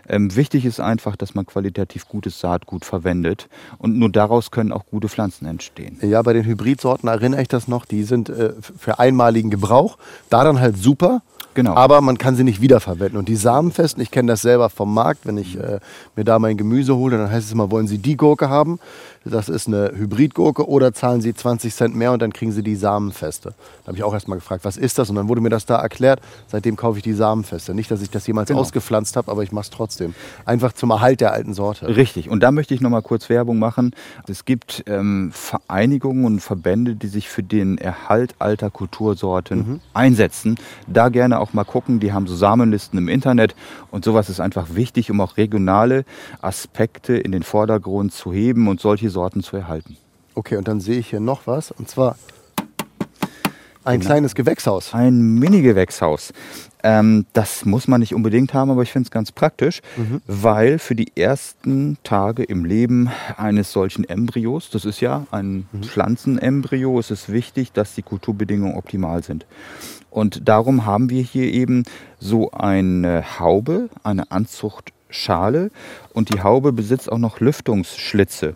Ähm, 0.08 0.34
wichtig 0.36 0.64
ist 0.64 0.80
einfach, 0.80 1.16
dass 1.16 1.34
man 1.34 1.46
qualitativ 1.46 2.08
gutes 2.08 2.40
Saatgut 2.40 2.84
verwendet 2.84 3.48
und 3.78 3.98
nur 3.98 4.10
daraus 4.10 4.50
können 4.50 4.72
auch 4.72 4.84
gute 4.86 5.08
Pflanzen 5.08 5.46
entstehen. 5.46 5.98
Ja, 6.02 6.20
bei 6.22 6.32
den 6.32 6.44
Hybridsorten 6.44 7.08
erinnere 7.08 7.42
ich 7.42 7.48
das 7.48 7.68
noch, 7.68 7.84
die 7.86 8.02
sind 8.02 8.28
äh, 8.28 8.52
für 8.60 8.98
einmaligen 8.98 9.50
Gebrauch. 9.50 9.96
Da 10.28 10.44
dann 10.44 10.60
halt 10.60 10.76
super. 10.76 11.22
Genau. 11.54 11.74
Aber 11.74 12.00
man 12.00 12.18
kann 12.18 12.34
sie 12.34 12.42
nicht 12.42 12.60
wiederverwenden. 12.60 13.16
Und 13.16 13.28
die 13.28 13.36
samenfesten, 13.36 14.02
ich 14.02 14.10
kenne 14.10 14.32
das 14.32 14.42
selber 14.42 14.70
vom 14.70 14.92
Markt, 14.92 15.23
wenn 15.26 15.38
ich 15.38 15.58
äh, 15.58 15.80
mir 16.16 16.24
da 16.24 16.38
mein 16.38 16.56
Gemüse 16.56 16.96
hole, 16.96 17.16
dann 17.16 17.30
heißt 17.30 17.46
es 17.46 17.52
immer, 17.52 17.70
wollen 17.70 17.86
Sie 17.86 17.98
die 17.98 18.16
Gurke 18.16 18.48
haben? 18.48 18.78
Das 19.24 19.48
ist 19.48 19.68
eine 19.68 19.92
Hybridgurke 19.96 20.68
oder 20.68 20.92
zahlen 20.92 21.20
Sie 21.22 21.34
20 21.34 21.74
Cent 21.74 21.96
mehr 21.96 22.12
und 22.12 22.20
dann 22.20 22.32
kriegen 22.32 22.52
Sie 22.52 22.62
die 22.62 22.76
samenfeste. 22.76 23.54
Da 23.82 23.88
habe 23.88 23.96
ich 23.96 24.04
auch 24.04 24.12
erstmal 24.12 24.38
gefragt, 24.38 24.64
was 24.64 24.76
ist 24.76 24.98
das? 24.98 25.08
Und 25.08 25.16
dann 25.16 25.28
wurde 25.28 25.40
mir 25.40 25.48
das 25.48 25.64
da 25.64 25.76
erklärt. 25.76 26.20
Seitdem 26.46 26.76
kaufe 26.76 26.98
ich 26.98 27.02
die 27.04 27.14
samenfeste. 27.14 27.74
Nicht, 27.74 27.90
dass 27.90 28.02
ich 28.02 28.10
das 28.10 28.26
jemals 28.26 28.48
Genau. 28.48 28.60
ausgepflanzt 28.60 29.16
habe, 29.16 29.30
aber 29.30 29.42
ich 29.42 29.50
mache 29.52 29.64
es 29.64 29.70
trotzdem. 29.70 30.14
Einfach 30.44 30.72
zum 30.74 30.90
Erhalt 30.90 31.20
der 31.22 31.32
alten 31.32 31.54
Sorte. 31.54 31.96
Richtig. 31.96 32.28
Und 32.28 32.40
da 32.42 32.52
möchte 32.52 32.74
ich 32.74 32.80
noch 32.82 32.90
mal 32.90 33.00
kurz 33.02 33.28
Werbung 33.30 33.58
machen. 33.58 33.94
Es 34.28 34.44
gibt 34.44 34.84
ähm, 34.86 35.30
Vereinigungen 35.32 36.24
und 36.26 36.40
Verbände, 36.40 36.94
die 36.94 37.06
sich 37.08 37.28
für 37.28 37.42
den 37.42 37.78
Erhalt 37.78 38.34
alter 38.40 38.68
Kultursorten 38.70 39.80
einsetzen. 39.94 40.56
Da 40.86 41.08
gerne 41.08 41.40
auch 41.40 41.52
mal 41.54 41.64
gucken. 41.64 41.98
Die 42.00 42.12
haben 42.12 42.26
so 42.26 42.36
Samenlisten 42.36 42.98
im 42.98 43.08
Internet. 43.08 43.54
Und 43.90 44.04
sowas 44.04 44.28
ist 44.28 44.40
einfach 44.40 44.74
wichtig, 44.74 45.10
um 45.10 45.20
auch 45.22 45.36
regionale 45.38 46.04
Aspekte 46.42 47.16
in 47.16 47.32
den 47.32 47.42
Vordergrund 47.42 48.12
zu 48.12 48.32
heben 48.32 48.68
und 48.68 48.80
solche 48.80 49.13
Sorten 49.14 49.42
zu 49.42 49.56
erhalten. 49.56 49.96
Okay, 50.34 50.56
und 50.56 50.68
dann 50.68 50.80
sehe 50.80 50.98
ich 50.98 51.08
hier 51.08 51.20
noch 51.20 51.46
was. 51.46 51.70
Und 51.70 51.88
zwar 51.88 52.16
Ein 53.86 54.00
Genau. 54.00 54.12
kleines 54.12 54.34
Gewächshaus. 54.34 54.94
Ein 54.94 55.34
Mini-Gewächshaus. 55.38 56.32
Ähm, 56.82 57.26
das 57.34 57.66
muss 57.66 57.86
man 57.86 58.00
nicht 58.00 58.14
unbedingt 58.14 58.54
haben, 58.54 58.70
aber 58.70 58.82
ich 58.82 58.90
finde 58.90 59.06
es 59.08 59.10
ganz 59.10 59.30
praktisch, 59.30 59.82
weil 60.26 60.78
für 60.78 60.94
die 60.94 61.12
ersten 61.16 61.98
Tage 62.02 62.44
im 62.44 62.64
Leben 62.64 63.10
eines 63.36 63.72
solchen 63.72 64.04
Embryos, 64.08 64.70
das 64.70 64.86
ist 64.86 65.00
ja 65.00 65.26
ein 65.30 65.66
Pflanzenembryo, 65.82 66.98
ist 66.98 67.10
es 67.10 67.28
wichtig, 67.30 67.72
dass 67.72 67.94
die 67.94 68.02
Kulturbedingungen 68.02 68.74
optimal 68.74 69.22
sind. 69.22 69.44
Und 70.10 70.48
darum 70.48 70.86
haben 70.86 71.10
wir 71.10 71.22
hier 71.22 71.52
eben 71.52 71.84
so 72.18 72.52
eine 72.52 73.38
Haube, 73.38 73.90
eine 74.02 74.30
Anzuchtschale 74.30 75.70
und 76.14 76.32
die 76.32 76.42
Haube 76.42 76.72
besitzt 76.72 77.12
auch 77.12 77.18
noch 77.18 77.38
Lüftungsschlitze. 77.40 78.54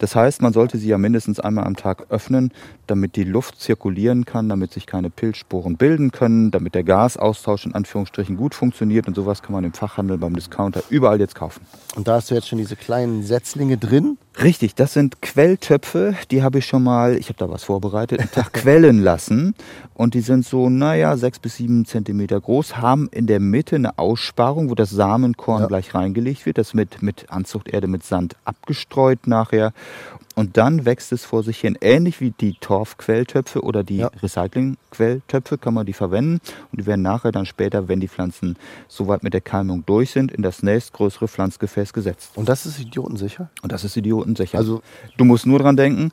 Das 0.00 0.16
heißt, 0.16 0.40
man 0.40 0.54
sollte 0.54 0.78
sie 0.78 0.88
ja 0.88 0.96
mindestens 0.98 1.38
einmal 1.40 1.64
am 1.66 1.76
Tag 1.76 2.06
öffnen, 2.08 2.52
damit 2.86 3.16
die 3.16 3.24
Luft 3.24 3.60
zirkulieren 3.60 4.24
kann, 4.24 4.48
damit 4.48 4.72
sich 4.72 4.86
keine 4.86 5.10
Pilzsporen 5.10 5.76
bilden 5.76 6.10
können, 6.10 6.50
damit 6.50 6.74
der 6.74 6.84
Gasaustausch 6.84 7.66
in 7.66 7.74
Anführungsstrichen 7.74 8.36
gut 8.36 8.54
funktioniert 8.54 9.06
und 9.08 9.14
sowas 9.14 9.42
kann 9.42 9.52
man 9.52 9.62
im 9.62 9.74
Fachhandel, 9.74 10.16
beim 10.16 10.34
Discounter 10.34 10.82
überall 10.88 11.20
jetzt 11.20 11.34
kaufen. 11.34 11.60
Und 11.96 12.08
da 12.08 12.14
hast 12.14 12.30
du 12.30 12.34
jetzt 12.34 12.48
schon 12.48 12.58
diese 12.58 12.76
kleinen 12.76 13.22
Setzlinge 13.22 13.76
drin. 13.76 14.16
Richtig, 14.42 14.74
das 14.74 14.94
sind 14.94 15.20
Quelltöpfe, 15.20 16.14
die 16.30 16.42
habe 16.42 16.58
ich 16.60 16.66
schon 16.66 16.82
mal, 16.82 17.16
ich 17.16 17.28
habe 17.28 17.38
da 17.38 17.50
was 17.50 17.64
vorbereitet, 17.64 18.20
einen 18.20 18.30
Tag 18.30 18.52
quellen 18.54 19.02
lassen. 19.02 19.54
Und 19.92 20.14
die 20.14 20.22
sind 20.22 20.46
so, 20.46 20.70
naja, 20.70 21.18
sechs 21.18 21.38
bis 21.38 21.56
sieben 21.56 21.84
Zentimeter 21.84 22.40
groß, 22.40 22.78
haben 22.78 23.08
in 23.12 23.26
der 23.26 23.38
Mitte 23.38 23.76
eine 23.76 23.98
Aussparung, 23.98 24.70
wo 24.70 24.74
das 24.74 24.88
Samenkorn 24.88 25.60
Ja. 25.62 25.66
gleich 25.68 25.94
reingelegt 25.94 26.46
wird. 26.46 26.56
Das 26.56 26.74
wird 26.74 27.02
mit 27.02 27.26
Anzuchterde, 27.30 27.86
mit 27.86 28.02
Sand 28.04 28.36
abgestreut 28.46 29.26
nachher. 29.26 29.74
Und 30.36 30.56
dann 30.56 30.84
wächst 30.84 31.12
es 31.12 31.24
vor 31.24 31.42
sich 31.42 31.58
hin, 31.60 31.76
ähnlich 31.80 32.20
wie 32.20 32.30
die 32.30 32.54
Torfquelltöpfe 32.60 33.62
oder 33.62 33.82
die 33.82 33.98
Ja. 33.98 34.10
Recyclingquelltöpfe 34.22 35.58
kann 35.58 35.74
man 35.74 35.86
die 35.86 35.92
verwenden. 35.92 36.40
Und 36.72 36.80
die 36.80 36.86
werden 36.86 37.02
nachher 37.02 37.32
dann 37.32 37.46
später, 37.46 37.88
wenn 37.88 38.00
die 38.00 38.08
Pflanzen 38.08 38.56
soweit 38.88 39.22
mit 39.22 39.34
der 39.34 39.40
Keimung 39.40 39.84
durch 39.86 40.10
sind, 40.12 40.30
in 40.32 40.42
das 40.42 40.62
nächstgrößere 40.62 41.28
Pflanzgefäß 41.28 41.92
gesetzt. 41.92 42.30
Und 42.36 42.48
das 42.48 42.66
ist 42.66 42.78
idiotensicher. 42.78 43.50
Und 43.62 43.72
das 43.72 43.84
ist 43.84 43.96
idiotensicher. 43.96 44.58
Also- 44.58 44.82
du 45.16 45.24
musst 45.24 45.46
nur 45.46 45.58
dran 45.58 45.76
denken, 45.76 46.12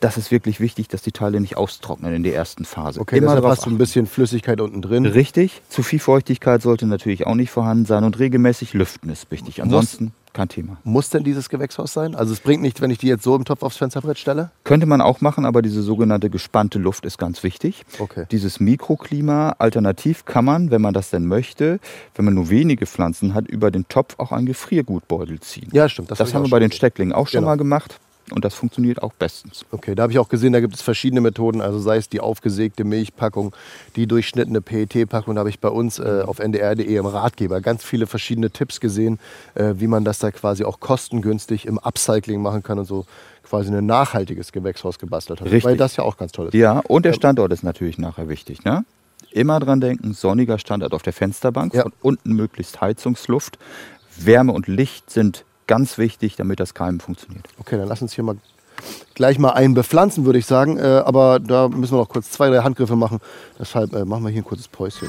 das 0.00 0.16
ist 0.16 0.30
wirklich 0.30 0.60
wichtig, 0.60 0.86
dass 0.86 1.02
die 1.02 1.10
Teile 1.10 1.40
nicht 1.40 1.56
austrocknen 1.56 2.14
in 2.14 2.22
der 2.22 2.32
ersten 2.34 2.64
Phase. 2.64 3.00
Okay, 3.00 3.18
Immer 3.18 3.34
deshalb 3.34 3.46
hast 3.46 3.66
du 3.66 3.70
ein 3.70 3.78
bisschen 3.78 4.06
Flüssigkeit 4.06 4.60
unten 4.60 4.80
drin. 4.80 5.04
Richtig. 5.06 5.60
Zu 5.68 5.82
viel 5.82 5.98
Feuchtigkeit 5.98 6.62
sollte 6.62 6.86
natürlich 6.86 7.26
auch 7.26 7.34
nicht 7.34 7.50
vorhanden 7.50 7.84
sein 7.84 8.04
und 8.04 8.16
regelmäßig 8.18 8.74
lüften 8.74 9.10
ist 9.10 9.28
wichtig. 9.32 9.60
Ansonsten 9.60 10.12
kein 10.32 10.48
Thema. 10.48 10.78
Muss 10.84 11.10
denn 11.10 11.24
dieses 11.24 11.48
Gewächshaus 11.48 11.92
sein? 11.92 12.14
Also 12.14 12.32
es 12.32 12.40
bringt 12.40 12.62
nichts, 12.62 12.80
wenn 12.80 12.90
ich 12.90 12.98
die 12.98 13.08
jetzt 13.08 13.22
so 13.24 13.34
im 13.36 13.44
Topf 13.44 13.62
aufs 13.62 13.76
Fensterbrett 13.76 14.18
stelle? 14.18 14.50
Könnte 14.64 14.86
man 14.86 15.00
auch 15.00 15.20
machen, 15.20 15.44
aber 15.44 15.62
diese 15.62 15.82
sogenannte 15.82 16.30
gespannte 16.30 16.78
Luft 16.78 17.04
ist 17.04 17.18
ganz 17.18 17.42
wichtig. 17.42 17.84
Okay. 17.98 18.26
Dieses 18.30 18.60
Mikroklima, 18.60 19.56
alternativ 19.58 20.24
kann 20.24 20.44
man, 20.44 20.70
wenn 20.70 20.80
man 20.80 20.94
das 20.94 21.10
denn 21.10 21.26
möchte, 21.26 21.80
wenn 22.14 22.24
man 22.24 22.34
nur 22.34 22.50
wenige 22.50 22.86
Pflanzen 22.86 23.34
hat, 23.34 23.48
über 23.48 23.70
den 23.70 23.88
Topf 23.88 24.14
auch 24.18 24.32
einen 24.32 24.46
Gefriergutbeutel 24.46 25.40
ziehen. 25.40 25.68
Ja, 25.72 25.88
stimmt. 25.88 26.10
Das, 26.10 26.20
hab 26.20 26.28
ich 26.28 26.34
haben 26.34 26.44
wir 26.44 26.50
bei 26.50 26.58
den. 26.60 26.68
Stecklingen 26.78 27.12
auch 27.14 27.28
schon 27.28 27.38
Genau. 27.40 27.48
mal 27.50 27.56
gemacht 27.56 27.98
und 28.32 28.44
das 28.44 28.54
funktioniert 28.54 29.02
auch 29.02 29.12
bestens. 29.12 29.64
Okay, 29.70 29.94
da 29.94 30.02
habe 30.04 30.12
ich 30.12 30.18
auch 30.18 30.28
gesehen, 30.28 30.52
da 30.52 30.60
gibt 30.60 30.74
es 30.74 30.82
verschiedene 30.82 31.20
Methoden, 31.20 31.60
also 31.60 31.78
sei 31.78 31.96
es 31.96 32.08
die 32.08 32.20
aufgesägte 32.20 32.84
Milchpackung, 32.84 33.54
die 33.96 34.06
durchschnittene 34.06 34.60
PET-Packung, 34.60 35.34
da 35.34 35.40
habe 35.40 35.50
ich 35.50 35.60
bei 35.60 35.68
uns 35.68 35.98
äh, 35.98 36.22
auf 36.26 36.38
ndr.de 36.38 36.94
im 36.96 37.06
Ratgeber 37.06 37.60
ganz 37.60 37.84
viele 37.84 38.06
verschiedene 38.06 38.50
Tipps 38.50 38.80
gesehen, 38.80 39.18
äh, 39.54 39.74
wie 39.76 39.86
man 39.86 40.04
das 40.04 40.18
da 40.18 40.30
quasi 40.30 40.64
auch 40.64 40.80
kostengünstig 40.80 41.66
im 41.66 41.78
Upcycling 41.78 42.40
machen 42.42 42.62
kann 42.62 42.78
und 42.78 42.84
so 42.84 43.06
quasi 43.48 43.74
ein 43.74 43.86
nachhaltiges 43.86 44.52
Gewächshaus 44.52 44.98
gebastelt 44.98 45.40
hat. 45.40 45.46
Richtig. 45.46 45.64
Weil 45.64 45.76
das 45.76 45.96
ja 45.96 46.04
auch 46.04 46.16
ganz 46.18 46.32
toll 46.32 46.48
ist. 46.48 46.54
Ja, 46.54 46.80
und 46.80 47.04
der 47.06 47.14
Standort 47.14 47.52
ist 47.52 47.62
natürlich 47.62 47.96
nachher 47.98 48.28
wichtig. 48.28 48.64
Ne? 48.64 48.84
Immer 49.30 49.58
dran 49.60 49.80
denken, 49.80 50.12
sonniger 50.14 50.58
Standort 50.58 50.92
auf 50.92 51.02
der 51.02 51.12
Fensterbank, 51.12 51.72
Ja. 51.74 51.82
von 51.82 51.92
unten 52.02 52.32
möglichst 52.34 52.80
Heizungsluft. 52.80 53.58
Wärme 54.18 54.52
und 54.52 54.66
Licht 54.66 55.10
sind 55.10 55.44
ganz 55.68 55.98
wichtig, 55.98 56.34
damit 56.34 56.58
das 56.58 56.74
Keimen 56.74 56.98
funktioniert. 56.98 57.46
Okay, 57.60 57.76
dann 57.76 57.86
lass 57.86 58.02
uns 58.02 58.12
hier 58.14 58.24
mal 58.24 58.36
gleich 59.14 59.38
mal 59.38 59.50
einen 59.50 59.74
bepflanzen, 59.74 60.24
würde 60.24 60.40
ich 60.40 60.46
sagen. 60.46 60.78
Äh, 60.78 60.82
aber 60.82 61.38
da 61.38 61.68
müssen 61.68 61.92
wir 61.92 61.98
noch 61.98 62.08
kurz 62.08 62.30
zwei, 62.30 62.48
drei 62.50 62.62
Handgriffe 62.62 62.96
machen. 62.96 63.20
Deshalb 63.58 63.92
äh, 63.94 64.04
machen 64.04 64.24
wir 64.24 64.30
hier 64.30 64.42
ein 64.42 64.44
kurzes 64.44 64.66
Päuschen. 64.66 65.08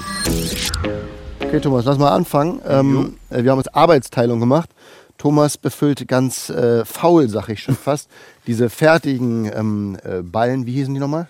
Okay, 1.39 1.59
Thomas, 1.59 1.85
lass 1.85 1.97
mal 1.97 2.11
anfangen. 2.11 2.61
Ähm, 2.67 3.17
äh, 3.29 3.43
wir 3.43 3.51
haben 3.51 3.59
jetzt 3.59 3.73
Arbeitsteilung 3.75 4.39
gemacht. 4.39 4.69
Thomas 5.17 5.57
befüllt 5.57 6.07
ganz 6.07 6.49
äh, 6.49 6.85
faul, 6.85 7.27
sag 7.27 7.49
ich 7.49 7.61
schon 7.61 7.75
fast, 7.75 8.09
diese 8.47 8.69
fertigen 8.69 9.51
ähm, 9.53 9.97
äh, 10.03 10.21
Ballen. 10.21 10.65
Wie 10.65 10.73
hießen 10.73 10.93
die 10.93 10.99
nochmal? 10.99 11.27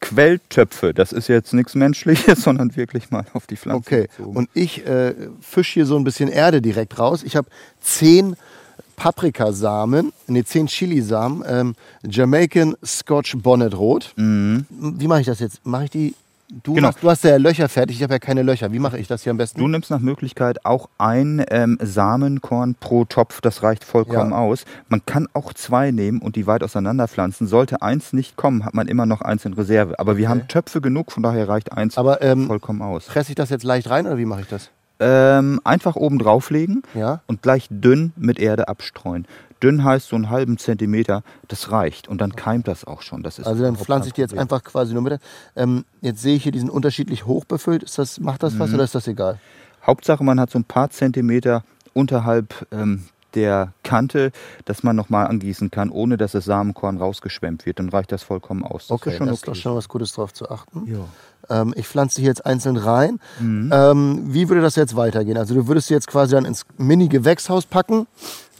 Quelltöpfe, 0.00 0.94
das 0.94 1.12
ist 1.12 1.28
jetzt 1.28 1.52
nichts 1.52 1.74
Menschliches, 1.74 2.42
sondern 2.42 2.74
wirklich 2.76 3.10
mal 3.10 3.24
auf 3.34 3.46
die 3.46 3.56
Pflanze 3.56 3.78
Okay, 3.78 4.08
bezogen. 4.16 4.36
und 4.36 4.50
ich 4.54 4.86
äh, 4.86 5.14
fische 5.40 5.74
hier 5.74 5.86
so 5.86 5.96
ein 5.96 6.04
bisschen 6.04 6.28
Erde 6.28 6.60
direkt 6.62 6.98
raus. 6.98 7.22
Ich 7.22 7.36
habe 7.36 7.48
zehn 7.80 8.36
Paprikasamen, 8.96 10.12
nee, 10.26 10.44
zehn 10.44 10.66
Chilisamen, 10.66 11.42
ähm, 11.46 11.74
Jamaican 12.02 12.76
Scotch 12.84 13.34
Bonnet 13.38 13.74
Rot. 13.76 14.12
Wie 14.16 15.06
mache 15.08 15.20
ich 15.20 15.26
das 15.26 15.40
jetzt? 15.40 15.64
Mache 15.64 15.84
ich 15.84 15.90
die. 15.90 16.14
Du, 16.64 16.74
Genau. 16.74 16.88
hast, 16.88 17.02
du 17.02 17.08
hast 17.08 17.22
ja 17.24 17.36
Löcher 17.36 17.68
fertig, 17.68 17.96
ich 17.98 18.02
habe 18.02 18.14
ja 18.14 18.18
keine 18.18 18.42
Löcher. 18.42 18.72
Wie 18.72 18.78
mache 18.80 18.98
ich 18.98 19.06
das 19.06 19.22
hier 19.22 19.30
am 19.30 19.36
besten? 19.36 19.60
Du 19.60 19.68
nimmst 19.68 19.90
nach 19.90 20.00
Möglichkeit 20.00 20.64
auch 20.64 20.88
ein 20.98 21.44
ähm, 21.50 21.78
Samenkorn 21.80 22.74
pro 22.74 23.04
Topf, 23.04 23.40
das 23.40 23.62
reicht 23.62 23.84
vollkommen 23.84 24.32
Ja. 24.32 24.38
aus. 24.38 24.64
Man 24.88 25.04
kann 25.06 25.28
auch 25.32 25.52
zwei 25.54 25.90
nehmen 25.92 26.18
und 26.20 26.34
die 26.36 26.46
weit 26.46 26.62
auseinander 26.64 27.06
pflanzen. 27.06 27.46
Sollte 27.46 27.82
eins 27.82 28.12
nicht 28.12 28.36
kommen, 28.36 28.64
hat 28.64 28.74
man 28.74 28.88
immer 28.88 29.06
noch 29.06 29.20
eins 29.20 29.44
in 29.44 29.52
Reserve. 29.54 29.98
Aber 29.98 30.16
wir 30.16 30.28
haben 30.28 30.48
Töpfe 30.48 30.80
genug, 30.80 31.12
von 31.12 31.22
daher 31.22 31.48
reicht 31.48 31.72
eins 31.72 31.96
Aber 31.96 32.20
ähm, 32.22 32.46
vollkommen 32.48 32.82
aus. 32.82 33.06
presse 33.06 33.30
ich 33.30 33.36
das 33.36 33.50
jetzt 33.50 33.62
leicht 33.64 33.88
rein 33.88 34.06
oder 34.06 34.18
wie 34.18 34.24
mache 34.26 34.40
ich 34.40 34.48
das? 34.48 34.70
Ähm, 34.98 35.60
einfach 35.64 35.96
oben 35.96 36.18
drauflegen 36.18 36.82
Ja. 36.94 37.20
und 37.26 37.42
gleich 37.42 37.68
dünn 37.70 38.12
mit 38.16 38.38
Erde 38.38 38.68
abstreuen. 38.68 39.26
Dünn 39.62 39.84
heißt 39.84 40.08
so 40.08 40.16
einen 40.16 40.30
halben 40.30 40.58
Zentimeter, 40.58 41.22
das 41.48 41.70
reicht. 41.70 42.08
Und 42.08 42.20
dann 42.20 42.34
keimt 42.34 42.66
das 42.68 42.84
auch 42.84 43.02
schon. 43.02 43.22
Das 43.22 43.38
ist 43.38 43.46
Also 43.46 43.62
dann 43.62 43.76
pflanze 43.76 44.08
ich 44.08 44.14
die 44.14 44.20
jetzt 44.20 44.36
einfach 44.36 44.64
quasi 44.64 44.92
nur 44.94 45.02
mit. 45.02 45.20
Ähm, 45.56 45.84
jetzt 46.00 46.22
sehe 46.22 46.36
ich 46.36 46.42
hier, 46.42 46.52
die 46.52 46.58
sind 46.60 46.70
unterschiedlich 46.70 47.26
hoch 47.26 47.44
befüllt. 47.44 47.82
Ist 47.82 47.98
das, 47.98 48.20
macht 48.20 48.42
das 48.42 48.54
Mhm. 48.54 48.58
was 48.60 48.74
oder 48.74 48.84
ist 48.84 48.94
das 48.94 49.06
egal? 49.06 49.38
Hauptsache, 49.86 50.22
man 50.24 50.38
hat 50.40 50.50
so 50.50 50.58
ein 50.58 50.64
paar 50.64 50.90
Zentimeter 50.90 51.62
unterhalb 51.94 52.66
ähm, 52.72 53.04
der 53.34 53.72
Kante, 53.84 54.32
dass 54.64 54.82
man 54.82 54.96
nochmal 54.96 55.26
angießen 55.28 55.70
kann, 55.70 55.90
ohne 55.90 56.16
dass 56.16 56.32
das 56.32 56.44
Samenkorn 56.46 56.98
rausgeschwemmt 56.98 57.64
wird. 57.64 57.78
Dann 57.78 57.88
reicht 57.88 58.10
das 58.12 58.22
vollkommen 58.24 58.64
aus. 58.64 58.88
Das 58.88 58.90
Okay, 58.90 59.10
ist 59.10 59.16
schon 59.18 59.26
das 59.28 59.36
ist 59.36 59.42
okay. 59.44 59.50
doch 59.52 59.62
schon 59.62 59.76
was 59.76 59.88
Gutes 59.88 60.12
drauf 60.14 60.32
zu 60.34 60.50
achten. 60.50 60.82
Ja. 60.86 61.62
Ähm, 61.62 61.72
ich 61.76 61.86
pflanze 61.86 62.20
hier 62.20 62.28
jetzt 62.28 62.44
einzeln 62.44 62.76
rein. 62.76 63.20
Mhm. 63.38 63.70
Ähm, 63.72 64.20
wie 64.34 64.48
würde 64.48 64.62
das 64.62 64.74
jetzt 64.76 64.96
weitergehen? 64.96 65.36
Also 65.36 65.54
du 65.54 65.68
würdest 65.68 65.88
sie 65.88 65.94
jetzt 65.94 66.08
quasi 66.08 66.34
dann 66.34 66.44
ins 66.44 66.66
Mini-Gewächshaus 66.76 67.66
packen 67.66 68.06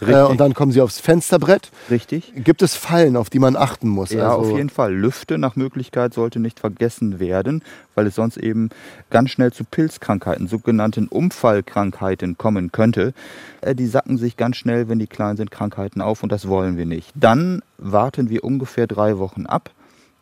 äh, 0.03 0.23
und 0.23 0.41
dann 0.41 0.55
kommen 0.55 0.73
sie 0.73 0.81
aufs 0.81 1.01
Fensterbrett. 1.01 1.71
Richtig? 1.91 2.33
Gibt 2.37 2.63
es 2.63 2.75
Fallen, 2.75 3.17
auf 3.17 3.31
die 3.31 3.39
man 3.39 3.57
achten 3.57 3.89
muss? 3.89 4.11
Ja, 4.11 4.37
also, 4.37 4.51
auf 4.53 4.57
jeden 4.57 4.71
Fall. 4.71 4.95
Lüfte 4.95 5.39
nach 5.39 5.57
Möglichkeit 5.57 6.15
sollte 6.15 6.41
nicht 6.41 6.61
vergessen 6.61 7.21
werden, 7.21 7.63
weil 7.95 8.07
es 8.07 8.15
sonst 8.15 8.37
eben 8.37 8.71
ganz 9.11 9.31
schnell 9.31 9.53
zu 9.53 9.65
Pilzkrankheiten, 9.65 10.49
sogenannten 10.49 11.09
Umfallkrankheiten 11.09 12.39
kommen 12.39 12.73
könnte. 12.73 13.15
Äh, 13.61 13.75
Die 13.75 13.87
sacken 13.87 14.19
sich 14.19 14.37
ganz 14.37 14.57
schnell, 14.57 14.89
wenn 14.89 14.99
die 14.99 15.07
klein 15.07 15.37
sind, 15.37 15.51
Krankheiten 15.51 16.01
auf 16.01 16.23
und 16.23 16.31
das 16.33 16.49
wollen 16.49 16.77
wir 16.77 16.87
nicht. 16.87 17.13
Dann 17.15 17.63
warten 17.79 18.31
wir 18.31 18.45
ungefähr 18.45 18.87
drei 18.87 19.19
Wochen 19.19 19.47
ab. 19.47 19.71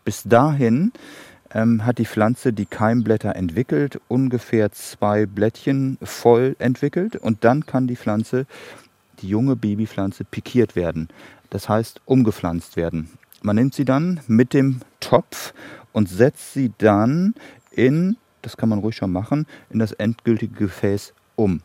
Bis 0.05 0.23
dahin 0.25 0.93
ähm, 1.55 1.85
hat 1.85 1.99
die 1.99 2.07
Pflanze 2.07 2.53
die 2.53 2.67
Keimblätter 2.67 3.37
entwickelt, 3.37 4.01
ungefähr 4.09 4.73
zwei 4.73 5.27
Blättchen 5.27 5.99
voll 6.03 6.57
entwickelt 6.59 7.17
und 7.17 7.45
dann 7.45 7.67
kann 7.67 7.87
die 7.87 7.97
Pflanze, 7.97 8.47
die 9.23 9.29
junge 9.29 9.57
Babypflanze, 9.57 10.25
pikiert 10.25 10.77
werden. 10.77 11.09
Das 11.51 11.69
heißt, 11.69 12.01
umgepflanzt 12.05 12.77
werden. 12.77 13.11
Man 13.43 13.57
nimmt 13.57 13.75
sie 13.75 13.85
dann 13.85 14.21
mit 14.27 14.53
dem 14.53 14.81
Topf 15.01 15.55
und 15.93 16.09
setzt 16.09 16.53
sie 16.55 16.73
dann 16.79 17.35
in, 17.71 18.17
das 18.43 18.57
kann 18.57 18.69
man 18.69 18.81
ruhig 18.81 18.97
schon 18.97 19.13
machen, 19.13 19.47
in 19.71 19.79
das 19.79 19.93
endgültige 19.93 20.55
Gefäß 20.55 21.13
um. 21.37 21.61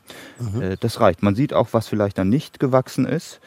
Äh, 0.62 0.78
Das 0.80 1.00
reicht. 1.02 1.24
Man 1.24 1.36
sieht 1.36 1.54
auch, 1.54 1.70
was 1.72 1.88
vielleicht 1.88 2.18
dann 2.18 2.30
nicht 2.30 2.60
gewachsen 2.60 3.06
ist. 3.06 3.40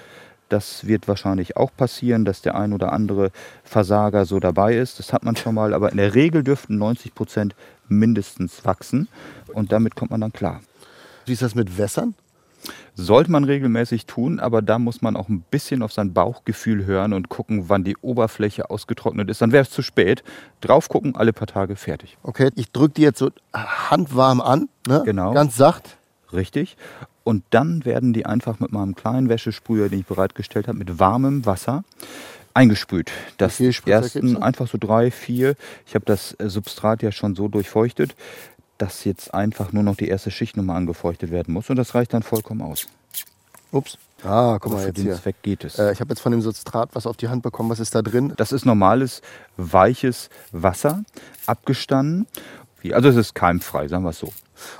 Das 0.48 0.86
wird 0.86 1.08
wahrscheinlich 1.08 1.56
auch 1.56 1.70
passieren, 1.76 2.24
dass 2.24 2.40
der 2.42 2.54
ein 2.56 2.72
oder 2.72 2.92
andere 2.92 3.30
Versager 3.64 4.26
so 4.26 4.38
dabei 4.38 4.76
ist. 4.76 4.98
Das 5.00 5.12
hat 5.12 5.24
man 5.24 5.34
schon 5.36 5.54
mal, 5.56 5.74
aber 5.74 5.90
in 5.90 5.96
der 5.96 6.14
Regel 6.14 6.44
dürften 6.44 6.78
90 6.78 7.14
Prozent 7.14 7.54
mindestens 7.88 8.64
wachsen 8.64 9.08
und 9.54 9.72
damit 9.72 9.96
kommt 9.96 10.10
man 10.10 10.20
dann 10.20 10.32
klar. 10.32 10.60
Wie 11.24 11.32
ist 11.32 11.42
das 11.42 11.54
mit 11.56 11.78
Wässern? 11.78 12.14
Sollte 12.94 13.30
man 13.30 13.44
regelmäßig 13.44 14.06
tun, 14.06 14.40
aber 14.40 14.62
da 14.62 14.78
muss 14.78 15.02
man 15.02 15.16
auch 15.16 15.28
ein 15.28 15.44
bisschen 15.50 15.82
auf 15.82 15.92
sein 15.92 16.12
Bauchgefühl 16.12 16.86
hören 16.86 17.12
und 17.12 17.28
gucken, 17.28 17.68
wann 17.68 17.84
die 17.84 17.96
Oberfläche 17.98 18.70
ausgetrocknet 18.70 19.28
ist. 19.30 19.42
Dann 19.42 19.52
wäre 19.52 19.62
es 19.62 19.70
zu 19.70 19.82
spät. 19.82 20.24
Drauf 20.60 20.88
gucken, 20.88 21.14
alle 21.14 21.32
paar 21.32 21.46
Tage 21.46 21.76
fertig. 21.76 22.16
Okay, 22.22 22.50
ich 22.54 22.72
drücke 22.72 22.94
die 22.94 23.02
jetzt 23.02 23.18
so 23.18 23.30
handwarm 23.52 24.40
an, 24.40 24.68
ne? 24.86 25.02
Genau. 25.04 25.32
ganz 25.32 25.56
sacht. 25.56 25.98
Richtig. 26.32 26.76
Und 27.22 27.44
dann 27.50 27.84
werden 27.84 28.12
die 28.12 28.24
einfach 28.24 28.60
mit 28.60 28.72
meinem 28.72 28.94
kleinen 28.94 29.28
Wäschesprüher, 29.28 29.88
den 29.88 30.00
ich 30.00 30.06
bereitgestellt 30.06 30.68
habe, 30.68 30.78
mit 30.78 30.98
warmem 30.98 31.44
Wasser 31.44 31.84
eingesprüht. 32.54 33.10
Das 33.36 33.60
ersten 33.60 34.42
einfach 34.42 34.66
so 34.66 34.78
drei, 34.80 35.10
vier. 35.10 35.56
Ich 35.86 35.94
habe 35.94 36.04
das 36.06 36.36
Substrat 36.38 37.02
ja 37.02 37.12
schon 37.12 37.34
so 37.34 37.48
durchfeuchtet, 37.48 38.14
dass 38.78 39.04
jetzt 39.04 39.34
einfach 39.34 39.72
nur 39.72 39.82
noch 39.82 39.96
die 39.96 40.08
erste 40.08 40.30
Schicht 40.30 40.56
nochmal 40.56 40.76
angefeuchtet 40.76 41.30
werden 41.30 41.54
muss. 41.54 41.70
Und 41.70 41.76
das 41.76 41.94
reicht 41.94 42.12
dann 42.12 42.22
vollkommen 42.22 42.62
aus. 42.62 42.86
Ups. 43.72 43.98
Ah, 44.24 44.58
guck 44.60 44.72
mal 44.72 44.80
für 44.80 44.86
jetzt 44.88 44.98
den 44.98 45.04
hier. 45.04 45.16
Zweck 45.16 45.36
geht 45.42 45.64
es. 45.64 45.78
Äh, 45.78 45.92
ich 45.92 46.00
habe 46.00 46.10
jetzt 46.10 46.20
von 46.20 46.32
dem 46.32 46.40
Substrat 46.40 46.90
was 46.94 47.06
auf 47.06 47.16
die 47.16 47.28
Hand 47.28 47.42
bekommen. 47.42 47.70
Was 47.70 47.80
ist 47.80 47.94
da 47.94 48.02
drin? 48.02 48.32
Das 48.36 48.52
ist 48.52 48.64
normales, 48.64 49.22
weiches 49.56 50.30
Wasser, 50.52 51.04
abgestanden. 51.46 52.26
Also 52.92 53.08
es 53.08 53.16
ist 53.16 53.34
keimfrei, 53.34 53.88
sagen 53.88 54.04
wir 54.04 54.10
es 54.10 54.18
so. 54.18 54.32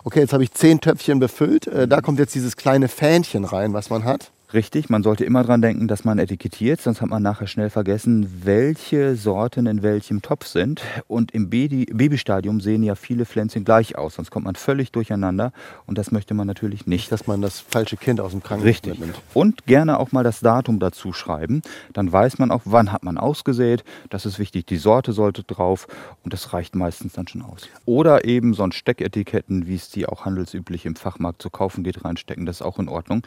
Okay, 0.04 0.20
jetzt 0.20 0.32
habe 0.32 0.44
ich 0.44 0.52
zehn 0.52 0.80
Töpfchen 0.80 1.18
befüllt. 1.18 1.66
Äh, 1.66 1.88
da 1.88 2.00
kommt 2.00 2.18
jetzt 2.18 2.34
dieses 2.34 2.56
kleine 2.56 2.88
Fähnchen 2.88 3.44
rein, 3.44 3.72
was 3.72 3.90
man 3.90 4.04
hat. 4.04 4.30
Richtig, 4.54 4.88
man 4.88 5.02
sollte 5.02 5.24
immer 5.24 5.42
dran 5.42 5.60
denken, 5.60 5.88
dass 5.88 6.04
man 6.04 6.20
etikettiert, 6.20 6.80
sonst 6.80 7.00
hat 7.00 7.08
man 7.08 7.22
nachher 7.22 7.48
schnell 7.48 7.68
vergessen, 7.68 8.42
welche 8.44 9.16
Sorten 9.16 9.66
in 9.66 9.82
welchem 9.82 10.22
Topf 10.22 10.46
sind. 10.46 10.82
Und 11.08 11.32
im 11.32 11.50
Baby 11.50 11.86
Babystadium 11.86 12.60
sehen 12.60 12.84
ja 12.84 12.94
viele 12.94 13.26
Pflänzchen 13.26 13.64
gleich 13.64 13.98
aus, 13.98 14.14
sonst 14.14 14.30
kommt 14.30 14.46
man 14.46 14.54
völlig 14.54 14.92
durcheinander 14.92 15.52
und 15.86 15.98
das 15.98 16.12
möchte 16.12 16.32
man 16.34 16.46
natürlich 16.46 16.86
nicht. 16.86 17.10
Dass 17.10 17.26
man 17.26 17.42
das 17.42 17.58
falsche 17.58 17.96
Kind 17.96 18.20
aus 18.20 18.30
dem 18.30 18.42
Krankenhaus 18.42 18.68
Richtig. 18.68 18.92
mitnimmt. 18.92 19.20
Und 19.34 19.66
gerne 19.66 19.98
auch 19.98 20.12
mal 20.12 20.22
das 20.22 20.40
Datum 20.40 20.78
dazu 20.78 21.12
schreiben. 21.12 21.62
Dann 21.92 22.12
weiß 22.12 22.38
man 22.38 22.52
auch, 22.52 22.62
wann 22.64 22.92
hat 22.92 23.02
man 23.02 23.18
ausgesät. 23.18 23.82
Das 24.10 24.26
ist 24.26 24.38
wichtig. 24.38 24.66
Die 24.66 24.76
Sorte 24.76 25.12
sollte 25.12 25.42
drauf 25.42 25.88
und 26.22 26.32
das 26.32 26.52
reicht 26.52 26.76
meistens 26.76 27.14
dann 27.14 27.26
schon 27.26 27.42
aus. 27.42 27.68
Oder 27.84 28.24
eben 28.24 28.54
so 28.54 28.62
ein 28.62 28.72
Stecketiketten, 28.72 29.66
wie 29.66 29.74
es 29.74 29.90
die 29.90 30.06
auch 30.06 30.24
handelsüblich 30.24 30.86
im 30.86 30.94
Fachmarkt 30.94 31.42
zu 31.42 31.50
kaufen 31.50 31.82
geht, 31.82 32.04
reinstecken. 32.04 32.46
Das 32.46 32.56
ist 32.56 32.62
auch 32.62 32.78
in 32.78 32.88
Ordnung. 32.88 33.22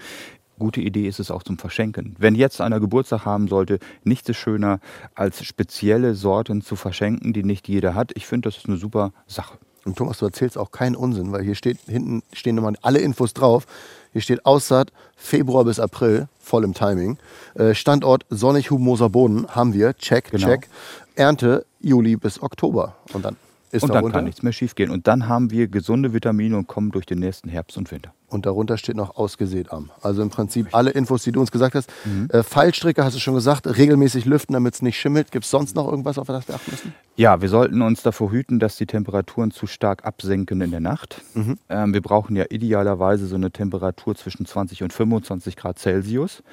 Gute 0.60 0.82
Idee 0.82 1.08
ist 1.08 1.20
es 1.20 1.32
auch 1.32 1.44
zum 1.44 1.58
Verschenken. 1.58 2.16
Wenn 2.20 2.36
jetzt 2.36 2.62
einer 2.62 2.80
Geburtstag 2.80 3.26
haben 3.26 3.48
sollte, 3.48 3.80
nichts 4.04 4.30
ist 4.30 4.38
schöner, 4.38 4.80
als 5.16 5.44
spezielle 5.44 6.14
Sorten 6.16 6.62
zu 6.62 6.76
verschenken, 6.76 7.34
die 7.34 7.44
nicht 7.44 7.68
jeder 7.68 7.96
hat. 7.96 8.12
Ich 8.16 8.28
finde, 8.28 8.50
das 8.50 8.58
ist 8.58 8.68
eine 8.68 8.78
super 8.78 9.12
Sache. 9.28 9.58
Und 9.86 9.98
Thomas, 9.98 10.20
du 10.20 10.26
erzählst 10.26 10.58
auch 10.58 10.72
keinen 10.72 10.96
Unsinn, 10.96 11.32
weil 11.32 11.44
hier 11.44 11.56
steht 11.56 11.80
hinten 11.88 12.22
stehen 12.34 12.56
nochmal 12.56 12.76
alle 12.82 13.00
Infos 13.00 13.34
drauf. 13.34 13.66
Hier 14.12 14.22
steht 14.22 14.46
Aussaat 14.46 14.92
Februar 15.16 15.64
bis 15.64 15.80
April, 15.80 16.28
voll 16.40 16.64
im 16.64 16.74
Timing. 16.74 17.18
Äh, 17.56 17.74
Standort 17.74 18.26
sonnig 18.30 18.72
humoser 18.72 19.10
Boden 19.10 19.48
haben 19.48 19.74
wir, 19.74 19.96
check, 19.96 20.32
Genau. 20.32 20.46
check. 20.46 20.68
Ernte 21.16 21.66
Juli 21.80 22.18
bis 22.18 22.42
Oktober. 22.42 22.96
Und 23.14 23.24
dann 23.24 23.38
ist 23.72 23.84
Und 23.84 23.90
dann 23.90 23.96
darunter, 23.96 24.18
kann 24.18 24.26
nichts 24.26 24.44
mehr 24.44 24.54
schiefgehen. 24.54 24.92
Und 24.92 25.08
dann 25.08 25.28
haben 25.28 25.52
wir 25.52 25.68
gesunde 25.68 26.14
Vitamine 26.14 26.58
und 26.58 26.68
kommen 26.68 26.92
durch 26.92 27.06
den 27.06 27.20
nächsten 27.20 27.50
Herbst 27.50 27.78
und 27.78 27.90
Winter. 27.92 28.14
Und 28.30 28.46
darunter 28.46 28.78
steht 28.78 28.96
noch 28.96 29.18
ausgesät 29.18 29.72
am. 29.72 29.92
Also 30.02 30.22
im 30.22 30.30
Prinzip 30.30 30.74
alle 30.74 30.92
Infos, 30.92 31.24
die 31.24 31.32
du 31.32 31.40
uns 31.40 31.52
gesagt 31.52 31.76
hast. 31.76 31.92
Mhm. 32.06 32.30
Äh, 32.32 32.44
Fallstricke 32.44 33.04
hast 33.04 33.16
du 33.16 33.20
schon 33.20 33.36
gesagt, 33.36 33.68
regelmäßig 33.68 34.26
lüften, 34.26 34.54
damit 34.54 34.76
es 34.76 34.82
nicht 34.82 35.00
schimmelt. 35.00 35.32
Gibt 35.32 35.46
es 35.46 35.52
sonst 35.52 35.76
noch 35.76 35.88
irgendwas, 35.88 36.18
auf 36.18 36.28
das 36.28 36.48
wir 36.48 36.56
achten 36.56 36.72
müssen? 36.72 36.94
Ja, 37.16 37.42
wir 37.42 37.50
sollten 37.50 37.82
uns 37.82 38.02
davor 38.02 38.32
hüten, 38.32 38.60
dass 38.60 38.78
die 38.78 38.86
Temperaturen 38.86 39.52
zu 39.52 39.68
stark 39.68 40.06
absenken 40.06 40.62
in 40.62 40.72
der 40.72 40.80
Nacht. 40.80 41.22
Ähm, 41.68 41.94
wir 41.94 42.02
brauchen 42.02 42.36
ja 42.36 42.46
idealerweise 42.50 43.28
so 43.28 43.36
eine 43.36 43.52
Temperatur 43.52 44.16
zwischen 44.16 44.46
20 44.46 44.84
und 44.84 44.94
25 44.94 45.58
Grad 45.58 45.80
Celsius. 45.80 46.44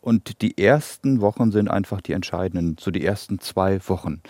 Und 0.00 0.40
die 0.42 0.58
ersten 0.58 1.20
Wochen 1.20 1.50
sind 1.50 1.68
einfach 1.68 2.00
die 2.00 2.12
entscheidenden, 2.12 2.76
so 2.78 2.92
die 2.92 3.04
ersten 3.04 3.40
zwei 3.40 3.80
Wochen. 3.88 4.20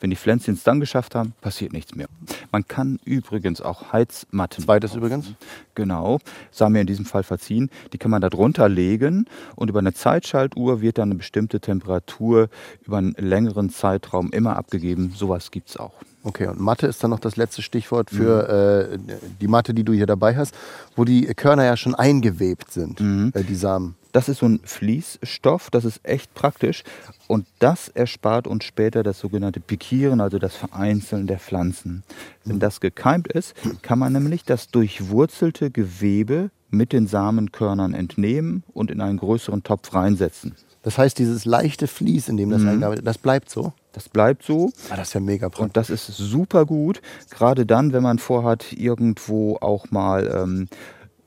Wenn 0.00 0.10
die 0.10 0.16
Pflänzchen 0.16 0.54
es 0.54 0.62
dann 0.62 0.80
geschafft 0.80 1.14
haben, 1.14 1.34
passiert 1.40 1.72
nichts 1.72 1.94
mehr. 1.94 2.08
Man 2.50 2.66
kann 2.66 2.98
übrigens 3.04 3.60
auch 3.60 3.92
Heizmatten. 3.92 4.64
Zweites 4.64 4.94
übrigens. 4.94 5.34
Genau, 5.74 6.18
sei 6.52 6.68
mir 6.68 6.82
in 6.82 6.86
diesem 6.86 7.04
Fall 7.04 7.22
verziehen. 7.22 7.70
Die 7.92 7.98
kann 7.98 8.10
man 8.10 8.20
da 8.20 8.30
drunter 8.30 8.68
legen 8.68 9.26
und 9.56 9.68
über 9.68 9.80
eine 9.80 9.92
Zeitschaltuhr 9.92 10.80
wird 10.80 10.98
dann 10.98 11.10
eine 11.10 11.16
bestimmte 11.16 11.60
Temperatur 11.60 12.48
über 12.86 12.98
einen 12.98 13.14
längeren 13.18 13.70
Zeitraum 13.70 14.30
immer 14.30 14.56
abgegeben. 14.56 15.12
Sowas 15.16 15.50
gibt 15.50 15.70
es 15.70 15.76
auch. 15.76 15.94
Okay, 16.24 16.46
und 16.46 16.60
Matte 16.60 16.86
ist 16.86 17.02
dann 17.02 17.10
noch 17.10 17.18
das 17.18 17.36
letzte 17.36 17.62
Stichwort 17.62 18.10
für 18.10 18.92
äh, 18.94 18.98
die 19.40 19.48
Matte, 19.48 19.74
die 19.74 19.82
du 19.82 19.92
hier 19.92 20.06
dabei 20.06 20.36
hast, 20.36 20.54
wo 20.94 21.04
die 21.04 21.26
Körner 21.34 21.64
ja 21.64 21.76
schon 21.76 21.96
eingewebt 21.96 22.70
sind, 22.70 23.00
äh, 23.34 23.42
die 23.42 23.56
Samen. 23.56 23.96
Das 24.12 24.28
ist 24.28 24.38
so 24.38 24.46
ein 24.46 24.60
Fließstoff, 24.62 25.70
das 25.70 25.84
ist 25.86 26.00
echt 26.02 26.34
praktisch 26.34 26.84
und 27.28 27.46
das 27.58 27.88
erspart 27.88 28.46
uns 28.46 28.64
später 28.64 29.02
das 29.02 29.18
sogenannte 29.18 29.60
Pikieren, 29.60 30.20
also 30.20 30.38
das 30.38 30.54
Vereinzeln 30.54 31.26
der 31.26 31.38
Pflanzen. 31.38 32.02
Wenn 32.44 32.58
das 32.58 32.80
gekeimt 32.80 33.28
ist, 33.28 33.54
kann 33.80 33.98
man 33.98 34.12
nämlich 34.12 34.44
das 34.44 34.68
durchwurzelte 34.68 35.70
Gewebe 35.70 36.50
mit 36.70 36.92
den 36.92 37.06
Samenkörnern 37.06 37.94
entnehmen 37.94 38.64
und 38.72 38.90
in 38.90 39.00
einen 39.00 39.18
größeren 39.18 39.62
Topf 39.62 39.94
reinsetzen. 39.94 40.56
Das 40.82 40.98
heißt, 40.98 41.18
dieses 41.18 41.44
leichte 41.44 41.86
Vlies, 41.86 42.28
in 42.28 42.36
dem 42.36 42.50
das 42.50 42.62
eingearbeitet 42.62 43.06
das 43.06 43.18
bleibt 43.18 43.48
so. 43.50 43.72
Das 43.92 44.08
bleibt 44.08 44.42
so 44.42 44.72
Ah, 44.90 44.96
das 44.96 45.08
ist 45.08 45.14
ja 45.14 45.20
mega 45.20 45.48
praktisch. 45.48 45.64
Und 45.64 45.76
das 45.76 45.90
ist 45.90 46.06
super 46.06 46.66
gut, 46.66 47.00
gerade 47.30 47.66
dann, 47.66 47.92
wenn 47.92 48.02
man 48.02 48.18
vorhat, 48.18 48.72
irgendwo 48.72 49.58
auch 49.60 49.90
mal 49.90 50.26
ähm, 50.34 50.68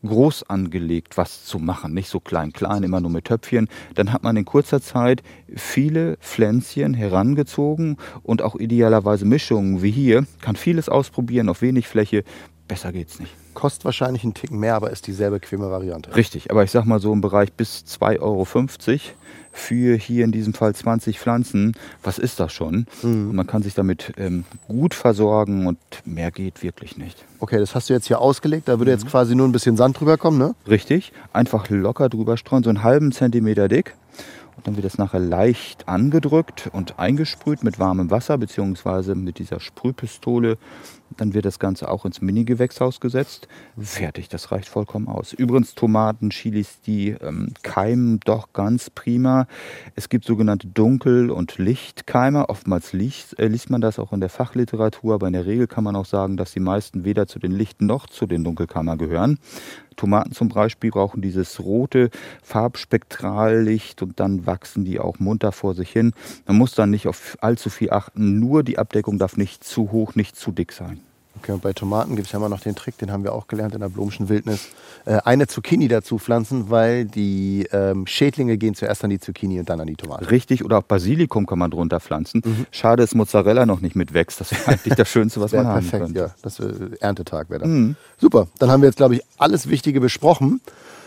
groß 0.06 0.44
angelegt 0.50 1.18
was 1.18 1.46
zu 1.46 1.60
machen, 1.60 1.94
nicht 1.94 2.10
so 2.10 2.20
klein, 2.20 2.54
klein, 2.54 2.84
immer 2.84 3.02
nur 3.02 3.12
mit 3.12 3.26
Töpfchen, 3.26 3.68
dann 3.96 4.12
hat 4.12 4.24
man 4.24 4.38
in 4.38 4.46
kurzer 4.46 4.82
Zeit 4.82 5.24
viele 5.56 6.18
Pflänzchen 6.18 6.94
herangezogen 6.94 7.98
und 8.24 8.41
auch 8.41 8.56
idealerweise 8.56 9.26
Mischungen 9.26 9.82
wie 9.82 9.91
hier, 9.91 10.26
kann 10.41 10.56
vieles 10.56 10.89
ausprobieren 10.89 11.50
auf 11.50 11.62
wenig 11.62 11.88
Fläche, 11.88 12.24
besser 12.67 12.91
geht's 12.91 13.19
nicht. 13.19 13.34
Kostet 13.54 13.86
wahrscheinlich 13.86 14.23
einen 14.23 14.34
Ticken 14.34 14.60
mehr, 14.60 14.75
aber 14.75 14.89
ist 14.89 15.08
dieselbe 15.08 15.39
bequeme 15.39 15.69
Variante. 15.71 16.15
Richtig, 16.15 16.51
aber 16.51 16.63
ich 16.63 16.71
sag 16.71 16.86
mal 16.86 16.99
so 16.99 17.13
im 17.13 17.21
Bereich 17.21 17.54
bis 17.54 17.86
2,50 17.88 18.21
Euro 18.21 18.45
für 19.56 19.95
hier 19.95 20.25
in 20.25 20.32
diesem 20.32 20.54
Fall 20.54 20.75
20 20.75 21.19
Pflanzen. 21.19 21.73
Was 22.04 22.17
ist 22.17 22.39
das 22.39 22.51
schon? 22.51 22.88
Und 23.30 23.36
man 23.36 23.47
kann 23.47 23.63
sich 23.63 23.73
damit 23.73 24.13
ähm, 24.17 24.43
gut 24.67 24.93
versorgen 24.93 25.67
und 25.67 25.78
mehr 26.04 26.32
geht 26.32 26.62
wirklich 26.62 26.97
nicht. 26.97 27.23
Okay, 27.39 27.58
das 27.58 27.73
hast 27.73 27.89
du 27.89 27.93
jetzt 27.93 28.08
hier 28.08 28.19
ausgelegt. 28.19 28.67
Da 28.67 28.80
würde 28.80 28.91
jetzt 28.91 29.08
quasi 29.08 29.36
nur 29.36 29.47
ein 29.47 29.54
bisschen 29.54 29.78
Sand 29.78 29.99
drüber 29.99 30.17
kommen, 30.17 30.38
ne? 30.38 30.56
Richtig, 30.67 31.13
einfach 31.32 31.69
locker 31.69 32.10
drüber 32.10 32.36
streuen, 32.38 32.63
so 32.63 32.69
einen 32.69 32.84
halben 32.84 33.12
Zentimeter 33.12 33.67
dick. 33.67 33.95
Und 34.58 34.67
dann 34.67 34.75
wird 34.75 34.86
das 34.86 34.97
nachher 34.97 35.19
leicht 35.19 35.88
angedrückt 35.88 36.69
und 36.71 36.97
eingesprüht 36.97 37.63
mit 37.63 37.80
warmem 37.80 38.10
Wasser 38.10 38.38
beziehungsweise 38.38 39.15
mit 39.15 39.39
dieser 39.39 39.60
Sprühpistole. 39.60 40.58
Dann 41.18 41.34
wird 41.34 41.46
das 41.46 41.60
Ganze 41.60 41.89
auch 41.89 42.06
ins 42.06 42.22
Mini-Gewächshaus 42.22 43.00
gesetzt. 43.00 43.48
Fertig, 43.78 44.28
das 44.28 44.52
reicht 44.52 44.68
vollkommen 44.68 45.08
aus. 45.08 45.34
Übrigens 45.34 45.76
Tomaten, 45.76 46.30
Chilis, 46.30 46.82
die 46.82 47.10
ähm, 47.10 47.54
keimen 47.63 48.20
doch 48.26 48.54
ganz 48.54 48.89
prima. 48.89 49.48
Es 49.96 50.10
gibt 50.10 50.26
sogenannte 50.26 50.68
Dunkel- 50.68 51.32
und 51.32 51.58
Lichtkeimer. 51.58 52.50
Oftmals 52.50 52.91
liest, 52.91 53.39
äh, 53.39 53.48
liest 53.48 53.70
man 53.70 53.82
das 53.82 54.00
auch 54.00 54.13
in 54.13 54.20
der 54.20 54.30
Fachliteratur, 54.30 55.13
aber 55.13 55.28
in 55.28 55.34
der 55.34 55.46
Regel 55.46 55.68
kann 55.68 55.84
man 55.84 55.96
auch 55.96 56.06
sagen, 56.06 56.38
dass 56.38 56.52
die 56.52 56.60
meisten 56.60 57.06
weder 57.06 57.28
zu 57.28 57.39
den 57.39 57.52
Licht- 57.52 57.82
noch 57.82 58.08
zu 58.08 58.26
den 58.26 58.44
Dunkelkeimer 58.44 58.98
gehören. 58.98 59.39
Tomaten 59.96 60.34
zum 60.34 60.50
Beispiel 60.50 60.91
brauchen 60.91 61.22
dieses 61.22 61.60
rote 61.60 62.10
Farbspektrallicht 62.44 64.02
und 64.02 64.20
dann 64.20 64.46
wachsen 64.46 64.84
die 64.86 65.00
auch 65.00 65.20
munter 65.20 65.52
vor 65.52 65.74
sich 65.74 65.89
hin. 65.89 66.13
Man 66.46 66.58
muss 66.58 66.76
dann 66.76 66.89
nicht 66.89 67.08
auf 67.08 67.38
allzu 67.41 67.70
viel 67.70 67.91
achten, 67.91 68.39
nur 68.39 68.63
die 68.63 68.78
Abdeckung 68.78 69.18
darf 69.18 69.38
nicht 69.38 69.63
zu 69.63 69.91
hoch, 69.91 70.15
nicht 70.15 70.36
zu 70.36 70.52
dick 70.52 70.72
sein. 70.72 70.94
Okay, 71.38 71.52
und 71.52 71.62
bei 71.62 71.74
Tomaten 71.74 72.15
gibt 72.15 72.28
es 72.28 72.32
ja 72.34 72.38
immer 72.39 72.50
noch 72.50 72.60
den 72.62 72.76
Trick, 72.76 72.98
den 72.98 73.12
haben 73.12 73.24
wir 73.24 73.34
auch 73.34 73.48
gelernt 73.48 73.74
in 73.76 73.82
der 73.82 73.89
Blumschen 73.89 74.30
Wildnis. 74.30 74.69
Äh, 75.06 75.19
eine 75.26 75.48
Zucchini 75.48 75.88
dazu 75.88 76.17
pflanzen, 76.17 76.69
weil 76.69 77.06
die 77.06 77.67
ähm, 77.71 78.08
Schädlinge 78.08 78.58
gehen 78.58 78.74
zuerst 78.74 79.04
an 79.04 79.10
die 79.10 79.19
Zucchini 79.19 79.60
und 79.60 79.69
dann 79.69 79.80
an 79.80 79.88
die 79.88 79.95
Tomate. 79.95 80.32
Richtig, 80.32 80.63
oder 80.63 80.80
auch 80.80 80.84
Basilikum 80.84 81.45
kann 81.45 81.60
man 81.60 81.71
drunter 81.71 82.00
pflanzen. 82.00 82.41
Schade, 82.71 83.04
dass 83.04 83.13
Mozzarella 83.13 83.65
noch 83.65 83.82
nicht 83.82 83.95
mitwächst. 83.95 84.39
Das 84.41 84.52
wäre 84.52 84.67
eigentlich 84.67 84.95
das 84.95 85.10
Schönste, 85.10 85.41
was 85.41 85.52
man 85.54 85.67
haben 85.67 85.82
perfekt, 85.82 86.06
könnte. 86.06 86.19
ja. 86.19 86.36
Das 86.41 86.60
äh, 86.60 86.74
Erntetag 87.00 87.50
wäre 87.50 87.62
das. 87.62 87.98
Super, 88.19 88.48
dann 88.60 88.71
haben 88.71 88.82
wir 88.82 88.88
jetzt, 88.88 88.98
glaube 88.98 89.15
ich, 89.15 89.21
alles 89.38 89.67
Wichtige 89.67 90.00
besprochen. 90.00 90.62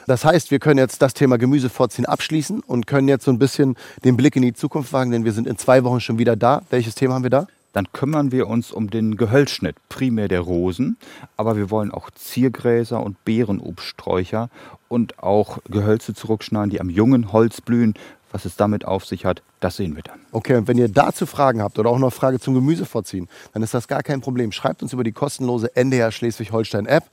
Das 0.06 0.24
heißt, 0.24 0.50
wir 0.50 0.58
können 0.58 0.78
jetzt 0.78 1.02
das 1.02 1.12
Thema 1.12 1.36
Gemüse 1.36 1.68
vorziehen 1.68 2.06
abschließen 2.06 2.60
und 2.60 2.86
können 2.86 3.08
jetzt 3.08 3.26
so 3.26 3.30
ein 3.30 3.38
bisschen 3.38 3.76
den 4.04 4.16
Blick 4.16 4.36
in 4.36 4.42
die 4.42 4.54
Zukunft 4.54 4.92
wagen, 4.94 5.10
denn 5.10 5.26
wir 5.26 5.32
sind 5.32 5.46
in 5.46 5.58
zwei 5.58 5.84
Wochen 5.84 6.00
schon 6.00 6.18
wieder 6.18 6.34
da. 6.34 6.62
Welches 6.70 6.94
Thema 6.94 7.14
haben 7.14 7.24
wir 7.24 7.30
da? 7.30 7.46
Dann 7.78 7.92
kümmern 7.92 8.32
wir 8.32 8.48
uns 8.48 8.72
um 8.72 8.90
den 8.90 9.16
Gehölzschnitt, 9.16 9.76
primär 9.88 10.26
der 10.26 10.40
Rosen, 10.40 10.96
aber 11.36 11.56
wir 11.56 11.70
wollen 11.70 11.92
auch 11.92 12.10
Ziergräser 12.10 13.00
und 13.00 13.24
Beerenobststräucher 13.24 14.50
und 14.88 15.22
auch 15.22 15.58
Gehölze 15.70 16.12
zurückschneiden, 16.12 16.70
die 16.70 16.80
am 16.80 16.90
jungen 16.90 17.32
Holz 17.32 17.60
blühen. 17.60 17.94
Was 18.32 18.44
es 18.44 18.56
damit 18.56 18.84
auf 18.84 19.06
sich 19.06 19.24
hat, 19.24 19.42
das 19.60 19.76
sehen 19.76 19.94
wir 19.94 20.02
dann. 20.02 20.18
Okay, 20.32 20.56
und 20.56 20.66
wenn 20.66 20.76
ihr 20.76 20.88
dazu 20.88 21.24
Fragen 21.24 21.62
habt 21.62 21.78
oder 21.78 21.88
auch 21.88 22.00
noch 22.00 22.12
Frage 22.12 22.40
zum 22.40 22.54
Gemüse 22.54 22.84
vorziehen, 22.84 23.28
dann 23.52 23.62
ist 23.62 23.74
das 23.74 23.86
gar 23.86 24.02
kein 24.02 24.20
Problem. 24.20 24.50
Schreibt 24.50 24.82
uns 24.82 24.92
über 24.92 25.04
die 25.04 25.12
kostenlose 25.12 25.74
NDR 25.76 26.10
Schleswig-Holstein-App 26.10 27.04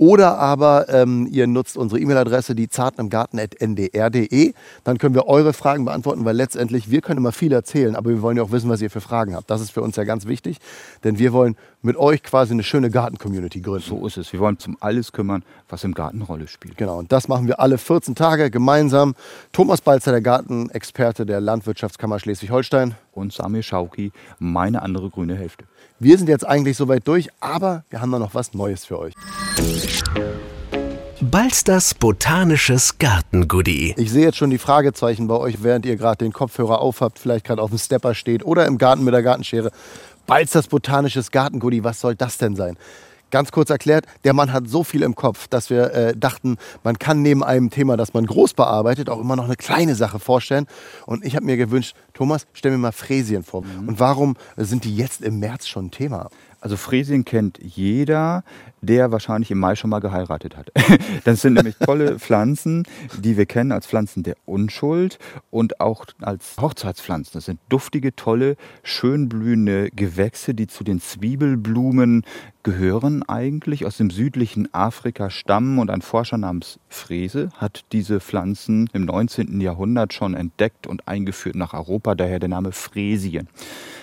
Oder 0.00 0.38
aber 0.38 0.88
ähm, 0.88 1.28
ihr 1.30 1.46
nutzt 1.46 1.76
unsere 1.76 2.00
E-Mail-Adresse, 2.00 2.54
die 2.54 2.70
zartenimgarten.ndr.de. 2.70 4.54
Dann 4.82 4.96
können 4.96 5.14
wir 5.14 5.26
eure 5.26 5.52
Fragen 5.52 5.84
beantworten, 5.84 6.24
weil 6.24 6.34
letztendlich, 6.34 6.90
wir 6.90 7.02
können 7.02 7.18
immer 7.18 7.32
viel 7.32 7.52
erzählen, 7.52 7.94
aber 7.94 8.08
wir 8.08 8.22
wollen 8.22 8.38
ja 8.38 8.42
auch 8.42 8.50
wissen, 8.50 8.70
was 8.70 8.80
ihr 8.80 8.88
für 8.88 9.02
Fragen 9.02 9.36
habt. 9.36 9.50
Das 9.50 9.60
ist 9.60 9.72
für 9.72 9.82
uns 9.82 9.96
ja 9.96 10.04
ganz 10.04 10.24
wichtig, 10.24 10.56
denn 11.04 11.18
wir 11.18 11.34
wollen 11.34 11.54
mit 11.82 11.98
euch 11.98 12.22
quasi 12.22 12.54
eine 12.54 12.62
schöne 12.62 12.90
Garten-Community 12.90 13.60
gründen. 13.60 13.84
So 13.86 14.06
ist 14.06 14.16
es. 14.16 14.32
Wir 14.32 14.40
wollen 14.40 14.58
zum 14.58 14.78
alles 14.80 15.12
kümmern, 15.12 15.44
was 15.68 15.84
im 15.84 15.92
Garten 15.92 16.16
eine 16.16 16.24
Rolle 16.24 16.48
spielt. 16.48 16.78
Genau, 16.78 16.98
und 16.98 17.12
das 17.12 17.28
machen 17.28 17.46
wir 17.46 17.60
alle 17.60 17.76
14 17.76 18.14
Tage 18.14 18.50
gemeinsam. 18.50 19.14
Thomas 19.52 19.82
Balzer, 19.82 20.12
der 20.12 20.22
Gartenexperte 20.22 21.26
der 21.26 21.42
Landwirtschaftskammer 21.42 22.18
Schleswig-Holstein. 22.18 22.94
Und 23.12 23.32
Samir 23.34 23.62
Schauki, 23.62 24.12
meine 24.38 24.80
andere 24.80 25.10
grüne 25.10 25.34
Hälfte. 25.34 25.64
Wir 26.02 26.16
sind 26.16 26.30
jetzt 26.30 26.46
eigentlich 26.46 26.78
soweit 26.78 27.06
durch, 27.06 27.28
aber 27.40 27.84
wir 27.90 28.00
haben 28.00 28.10
da 28.10 28.18
noch 28.18 28.32
was 28.32 28.54
Neues 28.54 28.86
für 28.86 28.98
euch. 28.98 29.12
Balsters 31.20 31.92
botanisches 31.92 32.96
Gartengoodie. 32.96 33.94
Ich 33.98 34.10
sehe 34.10 34.24
jetzt 34.24 34.38
schon 34.38 34.48
die 34.48 34.56
Fragezeichen 34.56 35.28
bei 35.28 35.36
euch, 35.36 35.62
während 35.62 35.84
ihr 35.84 35.96
gerade 35.96 36.24
den 36.24 36.32
Kopfhörer 36.32 36.80
aufhabt, 36.80 37.18
vielleicht 37.18 37.44
gerade 37.44 37.60
auf 37.60 37.68
dem 37.68 37.78
Stepper 37.78 38.14
steht 38.14 38.42
oder 38.46 38.64
im 38.64 38.78
Garten 38.78 39.04
mit 39.04 39.12
der 39.12 39.22
Gartenschere. 39.22 39.72
Balsters 40.26 40.68
botanisches 40.68 41.30
Gartengoodie, 41.32 41.84
was 41.84 42.00
soll 42.00 42.14
das 42.14 42.38
denn 42.38 42.56
sein? 42.56 42.78
Ganz 43.30 43.52
kurz 43.52 43.70
erklärt, 43.70 44.06
der 44.24 44.32
Mann 44.32 44.52
hat 44.52 44.68
so 44.68 44.84
viel 44.84 45.02
im 45.02 45.14
Kopf, 45.14 45.48
dass 45.48 45.70
wir 45.70 45.92
äh, 45.92 46.16
dachten, 46.16 46.56
man 46.82 46.98
kann 46.98 47.22
neben 47.22 47.44
einem 47.44 47.70
Thema, 47.70 47.96
das 47.96 48.12
man 48.12 48.26
groß 48.26 48.54
bearbeitet, 48.54 49.08
auch 49.08 49.20
immer 49.20 49.36
noch 49.36 49.44
eine 49.44 49.56
kleine 49.56 49.94
Sache 49.94 50.18
vorstellen. 50.18 50.66
Und 51.06 51.24
ich 51.24 51.36
habe 51.36 51.46
mir 51.46 51.56
gewünscht, 51.56 51.94
Thomas, 52.14 52.46
stell 52.52 52.72
mir 52.72 52.78
mal 52.78 52.92
Fräsien 52.92 53.42
vor. 53.42 53.62
Mhm. 53.62 53.88
Und 53.88 54.00
warum 54.00 54.36
sind 54.56 54.84
die 54.84 54.96
jetzt 54.96 55.22
im 55.22 55.38
März 55.38 55.68
schon 55.68 55.90
Thema? 55.90 56.28
Also 56.60 56.76
Fräsien 56.76 57.24
kennt 57.24 57.58
jeder, 57.62 58.44
der 58.82 59.12
wahrscheinlich 59.12 59.50
im 59.50 59.58
Mai 59.58 59.76
schon 59.76 59.90
mal 59.90 60.00
geheiratet 60.00 60.56
hat. 60.56 60.70
Das 61.24 61.42
sind 61.42 61.54
nämlich 61.54 61.76
tolle 61.76 62.18
Pflanzen, 62.18 62.84
die 63.18 63.36
wir 63.36 63.46
kennen 63.46 63.72
als 63.72 63.86
Pflanzen 63.86 64.22
der 64.22 64.36
Unschuld 64.46 65.18
und 65.50 65.80
auch 65.80 66.04
als 66.20 66.56
Hochzeitspflanzen. 66.60 67.32
Das 67.34 67.44
sind 67.46 67.60
duftige, 67.68 68.14
tolle, 68.14 68.56
schön 68.82 69.28
blühende 69.28 69.90
Gewächse, 69.90 70.54
die 70.54 70.66
zu 70.66 70.84
den 70.84 71.00
Zwiebelblumen 71.00 72.24
gehören 72.62 73.22
eigentlich, 73.22 73.86
aus 73.86 73.96
dem 73.96 74.10
südlichen 74.10 74.72
Afrika 74.74 75.30
stammen 75.30 75.78
und 75.78 75.90
ein 75.90 76.02
Forscher 76.02 76.36
namens 76.36 76.78
Frese 76.88 77.50
hat 77.56 77.84
diese 77.92 78.20
Pflanzen 78.20 78.88
im 78.92 79.06
19. 79.06 79.60
Jahrhundert 79.60 80.12
schon 80.12 80.34
entdeckt 80.34 80.86
und 80.86 81.08
eingeführt 81.08 81.56
nach 81.56 81.72
Europa, 81.72 82.14
daher 82.14 82.38
der 82.38 82.48
Name 82.48 82.72
Fräsien. 82.72 83.48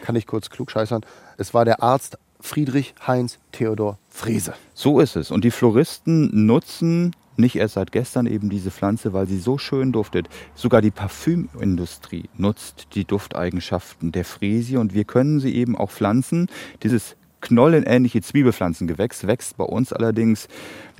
Kann 0.01 0.15
ich 0.15 0.25
kurz 0.25 0.49
klugscheißern? 0.49 1.01
Es 1.37 1.53
war 1.53 1.65
der 1.65 1.83
Arzt 1.83 2.17
Friedrich 2.47 2.95
Heinz 3.05 3.39
Theodor 3.51 3.99
Frese. 4.09 4.53
So 4.73 5.01
ist 5.01 5.17
es. 5.17 5.31
Und 5.31 5.43
die 5.43 5.51
Floristen 5.51 6.45
nutzen 6.45 7.13
nicht 7.35 7.57
erst 7.57 7.73
seit 7.73 7.91
gestern 7.91 8.25
eben 8.25 8.49
diese 8.49 8.71
Pflanze, 8.71 9.11
weil 9.11 9.27
sie 9.27 9.37
so 9.37 9.57
schön 9.57 9.91
duftet. 9.91 10.29
Sogar 10.55 10.81
die 10.81 10.89
Parfümindustrie 10.89 12.29
nutzt 12.37 12.87
die 12.95 13.03
Dufteigenschaften 13.03 14.13
der 14.13 14.23
Fräsie 14.23 14.77
und 14.77 14.93
wir 14.93 15.03
können 15.03 15.41
sie 15.41 15.53
eben 15.55 15.77
auch 15.77 15.91
pflanzen. 15.91 16.47
Dieses 16.83 17.17
knollenähnliche 17.41 18.21
Zwiebelpflanzengewächs 18.21 19.27
wächst 19.27 19.57
bei 19.57 19.65
uns 19.65 19.91
allerdings 19.91 20.47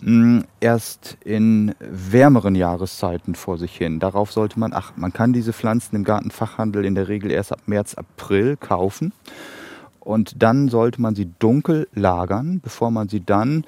mh, 0.01 0.43
erst 0.59 1.17
in 1.23 1.73
wärmeren 1.79 2.55
Jahreszeiten 2.55 3.35
vor 3.35 3.57
sich 3.57 3.75
hin. 3.75 3.99
Darauf 3.99 4.33
sollte 4.33 4.59
man 4.59 4.73
achten. 4.73 4.99
Man 4.99 5.13
kann 5.13 5.31
diese 5.31 5.53
Pflanzen 5.53 5.95
im 5.95 6.03
Gartenfachhandel 6.03 6.83
in 6.83 6.93
der 6.93 7.07
Regel 7.07 7.31
erst 7.31 7.53
ab 7.53 7.61
März, 7.67 7.93
April 7.95 8.57
kaufen. 8.57 9.13
Und 10.07 10.41
dann 10.41 10.69
sollte 10.69 11.01
man 11.01 11.15
sie 11.15 11.29
dunkel 11.37 11.89
lagern, 11.93 12.61
bevor 12.63 12.91
man 12.91 13.09
sie 13.09 13.19
dann 13.19 13.65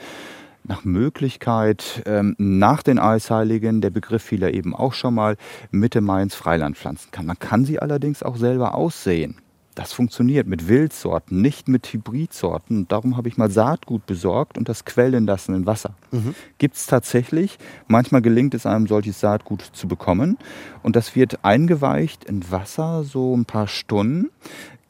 nach 0.63 0.86
Möglichkeit 0.86 2.02
ähm, 2.06 2.34
nach 2.38 2.82
den 2.82 2.97
Eisheiligen, 2.97 3.82
der 3.82 3.89
Begriff 3.89 4.23
fiel 4.23 4.41
ja 4.41 4.49
eben 4.49 4.73
auch 4.73 4.93
schon 4.93 5.15
mal, 5.15 5.36
Mitte 5.71 5.99
Mai 5.99 6.23
ins 6.23 6.36
Freiland 6.36 6.78
pflanzen 6.78 7.12
kann. 7.12 7.25
Man 7.25 7.39
kann 7.39 7.65
sie 7.65 7.80
allerdings 7.80 8.23
auch 8.23 8.38
selber 8.38 8.73
aussehen. 8.73 9.36
Das 9.75 9.91
funktioniert 9.93 10.47
mit 10.47 10.67
Wildsorten, 10.67 11.41
nicht 11.41 11.67
mit 11.67 11.88
Hybridsorten. 11.88 12.80
Und 12.80 12.91
darum 12.91 13.17
habe 13.17 13.28
ich 13.28 13.38
mal 13.38 13.52
Saatgut 13.52 14.06
besorgt 14.06 14.58
und 14.58 14.69
das 14.69 14.86
quellen 14.86 15.25
lassen 15.25 15.56
in 15.56 15.65
Wasser. 15.65 15.93
Mhm. 16.12 16.36
Gibt 16.58 16.75
es 16.75 16.86
tatsächlich. 16.86 17.58
Manchmal 17.88 18.21
gelingt 18.21 18.54
es 18.54 18.65
einem, 18.65 18.88
solches 18.88 19.19
Saatgut 19.19 19.62
zu 19.62 19.88
bekommen. 19.88 20.38
Und 20.84 20.95
das 20.95 21.15
wird 21.15 21.43
eingeweicht 21.43 22.23
in 22.25 22.49
Wasser 22.49 23.04
so 23.04 23.36
ein 23.36 23.45
paar 23.45 23.67
Stunden 23.67 24.30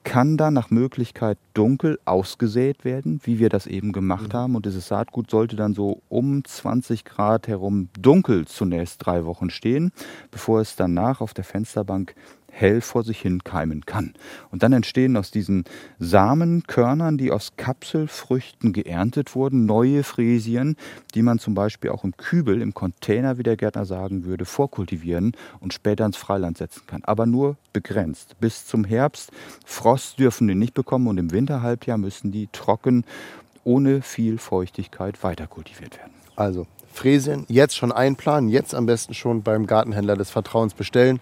kann 0.04 0.38
dann 0.38 0.54
nach 0.54 0.70
Möglichkeit 0.70 1.38
dunkel 1.54 2.00
ausgesät 2.06 2.86
werden, 2.86 3.20
wie 3.24 3.40
wir 3.40 3.50
das 3.50 3.68
eben 3.68 3.92
gemacht 3.92 4.34
mhm. 4.34 4.38
haben. 4.38 4.56
Und 4.56 4.66
dieses 4.66 4.88
Saatgut 4.88 5.30
sollte 5.30 5.56
dann 5.56 5.74
so 5.74 6.02
um 6.10 6.44
20 6.44 7.06
Grad 7.06 7.48
herum 7.48 7.90
dunkel 8.00 8.46
zunächst 8.48 9.06
drei 9.06 9.26
Wochen 9.26 9.50
stehen, 9.50 9.92
bevor 10.32 10.62
es 10.62 10.76
danach 10.76 11.22
auf 11.22 11.34
der 11.34 11.44
Fensterbank 11.44 12.16
hell 12.60 12.82
vor 12.82 13.04
sich 13.04 13.22
hin 13.22 13.44
keimen 13.44 13.86
kann. 13.86 14.14
Und 14.52 14.64
dann 14.64 14.74
entstehen 14.74 15.18
aus 15.18 15.32
diesen 15.32 15.64
Samenkörnern, 16.00 17.18
die 17.18 17.32
aus 17.32 17.54
Kapselfrüchten 17.58 18.74
geerntet 18.74 19.36
wurden, 19.36 19.66
neue 19.66 20.04
Fräsien, 20.04 20.76
die 21.16 21.22
man 21.22 21.40
zum 21.40 21.54
Beispiel 21.54 21.92
auch 21.92 22.04
im 22.04 22.18
Kübel, 22.18 22.62
im 22.62 22.74
Container, 22.74 23.38
wie 23.38 23.44
der 23.44 23.58
Gärtner 23.58 23.86
sagen 23.86 24.26
würde, 24.26 24.46
vorkultivieren 24.46 25.34
und 25.60 25.74
später 25.74 26.06
ins 26.06 26.18
Freiland 26.18 26.58
setzen 26.58 26.84
kann. 26.88 27.04
Aber 27.04 27.26
nur 27.26 27.58
begrenzt. 27.74 28.36
Bis 28.40 28.66
zum 28.66 28.84
Herbst. 28.84 29.32
Frost 29.66 30.20
dürfen 30.20 30.48
die 30.48 30.56
nicht 30.56 30.74
bekommen 30.74 31.08
und 31.08 31.18
im 31.18 31.32
Winterhalbjahr 31.32 31.98
müssen 31.98 32.32
die 32.32 32.48
trocken, 32.52 33.06
ohne 33.64 34.02
viel 34.02 34.38
Feuchtigkeit 34.38 35.24
weiterkultiviert 35.24 35.98
werden. 35.98 36.14
Also 36.36 36.68
Fräsien 36.92 37.46
jetzt 37.48 37.78
schon 37.78 37.92
einplanen, 37.92 38.50
jetzt 38.50 38.74
am 38.74 38.86
besten 38.86 39.14
schon 39.14 39.44
beim 39.44 39.68
Gartenhändler 39.68 40.16
des 40.16 40.30
Vertrauens 40.30 40.74
bestellen. 40.74 41.20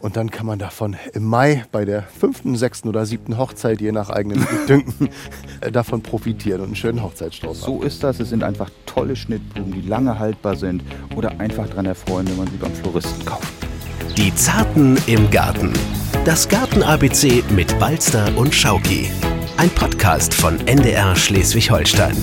Und 0.00 0.16
dann 0.16 0.30
kann 0.30 0.46
man 0.46 0.58
davon 0.58 0.96
im 1.12 1.24
Mai 1.24 1.64
bei 1.72 1.84
der 1.84 2.02
fünften, 2.02 2.56
sechsten 2.56 2.88
oder 2.88 3.04
siebten 3.04 3.36
Hochzeit, 3.36 3.80
je 3.80 3.90
nach 3.92 4.10
eigenem 4.10 4.46
Dünken, 4.68 5.08
äh, 5.60 5.72
davon 5.72 6.02
profitieren 6.02 6.60
und 6.60 6.66
einen 6.66 6.76
schönen 6.76 7.02
Hochzeitsstrauß 7.02 7.60
So 7.60 7.82
ist 7.82 8.04
das. 8.04 8.20
Es 8.20 8.28
sind 8.28 8.44
einfach 8.44 8.70
tolle 8.86 9.16
Schnittblumen, 9.16 9.72
die 9.72 9.82
lange 9.82 10.18
haltbar 10.18 10.56
sind 10.56 10.82
oder 11.16 11.40
einfach 11.40 11.68
daran 11.68 11.86
erfreuen, 11.86 12.28
wenn 12.28 12.36
man 12.36 12.46
sie 12.46 12.56
beim 12.56 12.72
Floristen 12.74 13.24
kauft. 13.24 13.52
Die 14.16 14.34
Zarten 14.34 14.96
im 15.06 15.30
Garten. 15.30 15.72
Das 16.24 16.48
Garten-ABC 16.48 17.42
mit 17.50 17.76
Balster 17.78 18.36
und 18.36 18.54
Schauki. 18.54 19.10
Ein 19.56 19.70
Podcast 19.70 20.34
von 20.34 20.58
NDR 20.66 21.16
Schleswig-Holstein. 21.16 22.16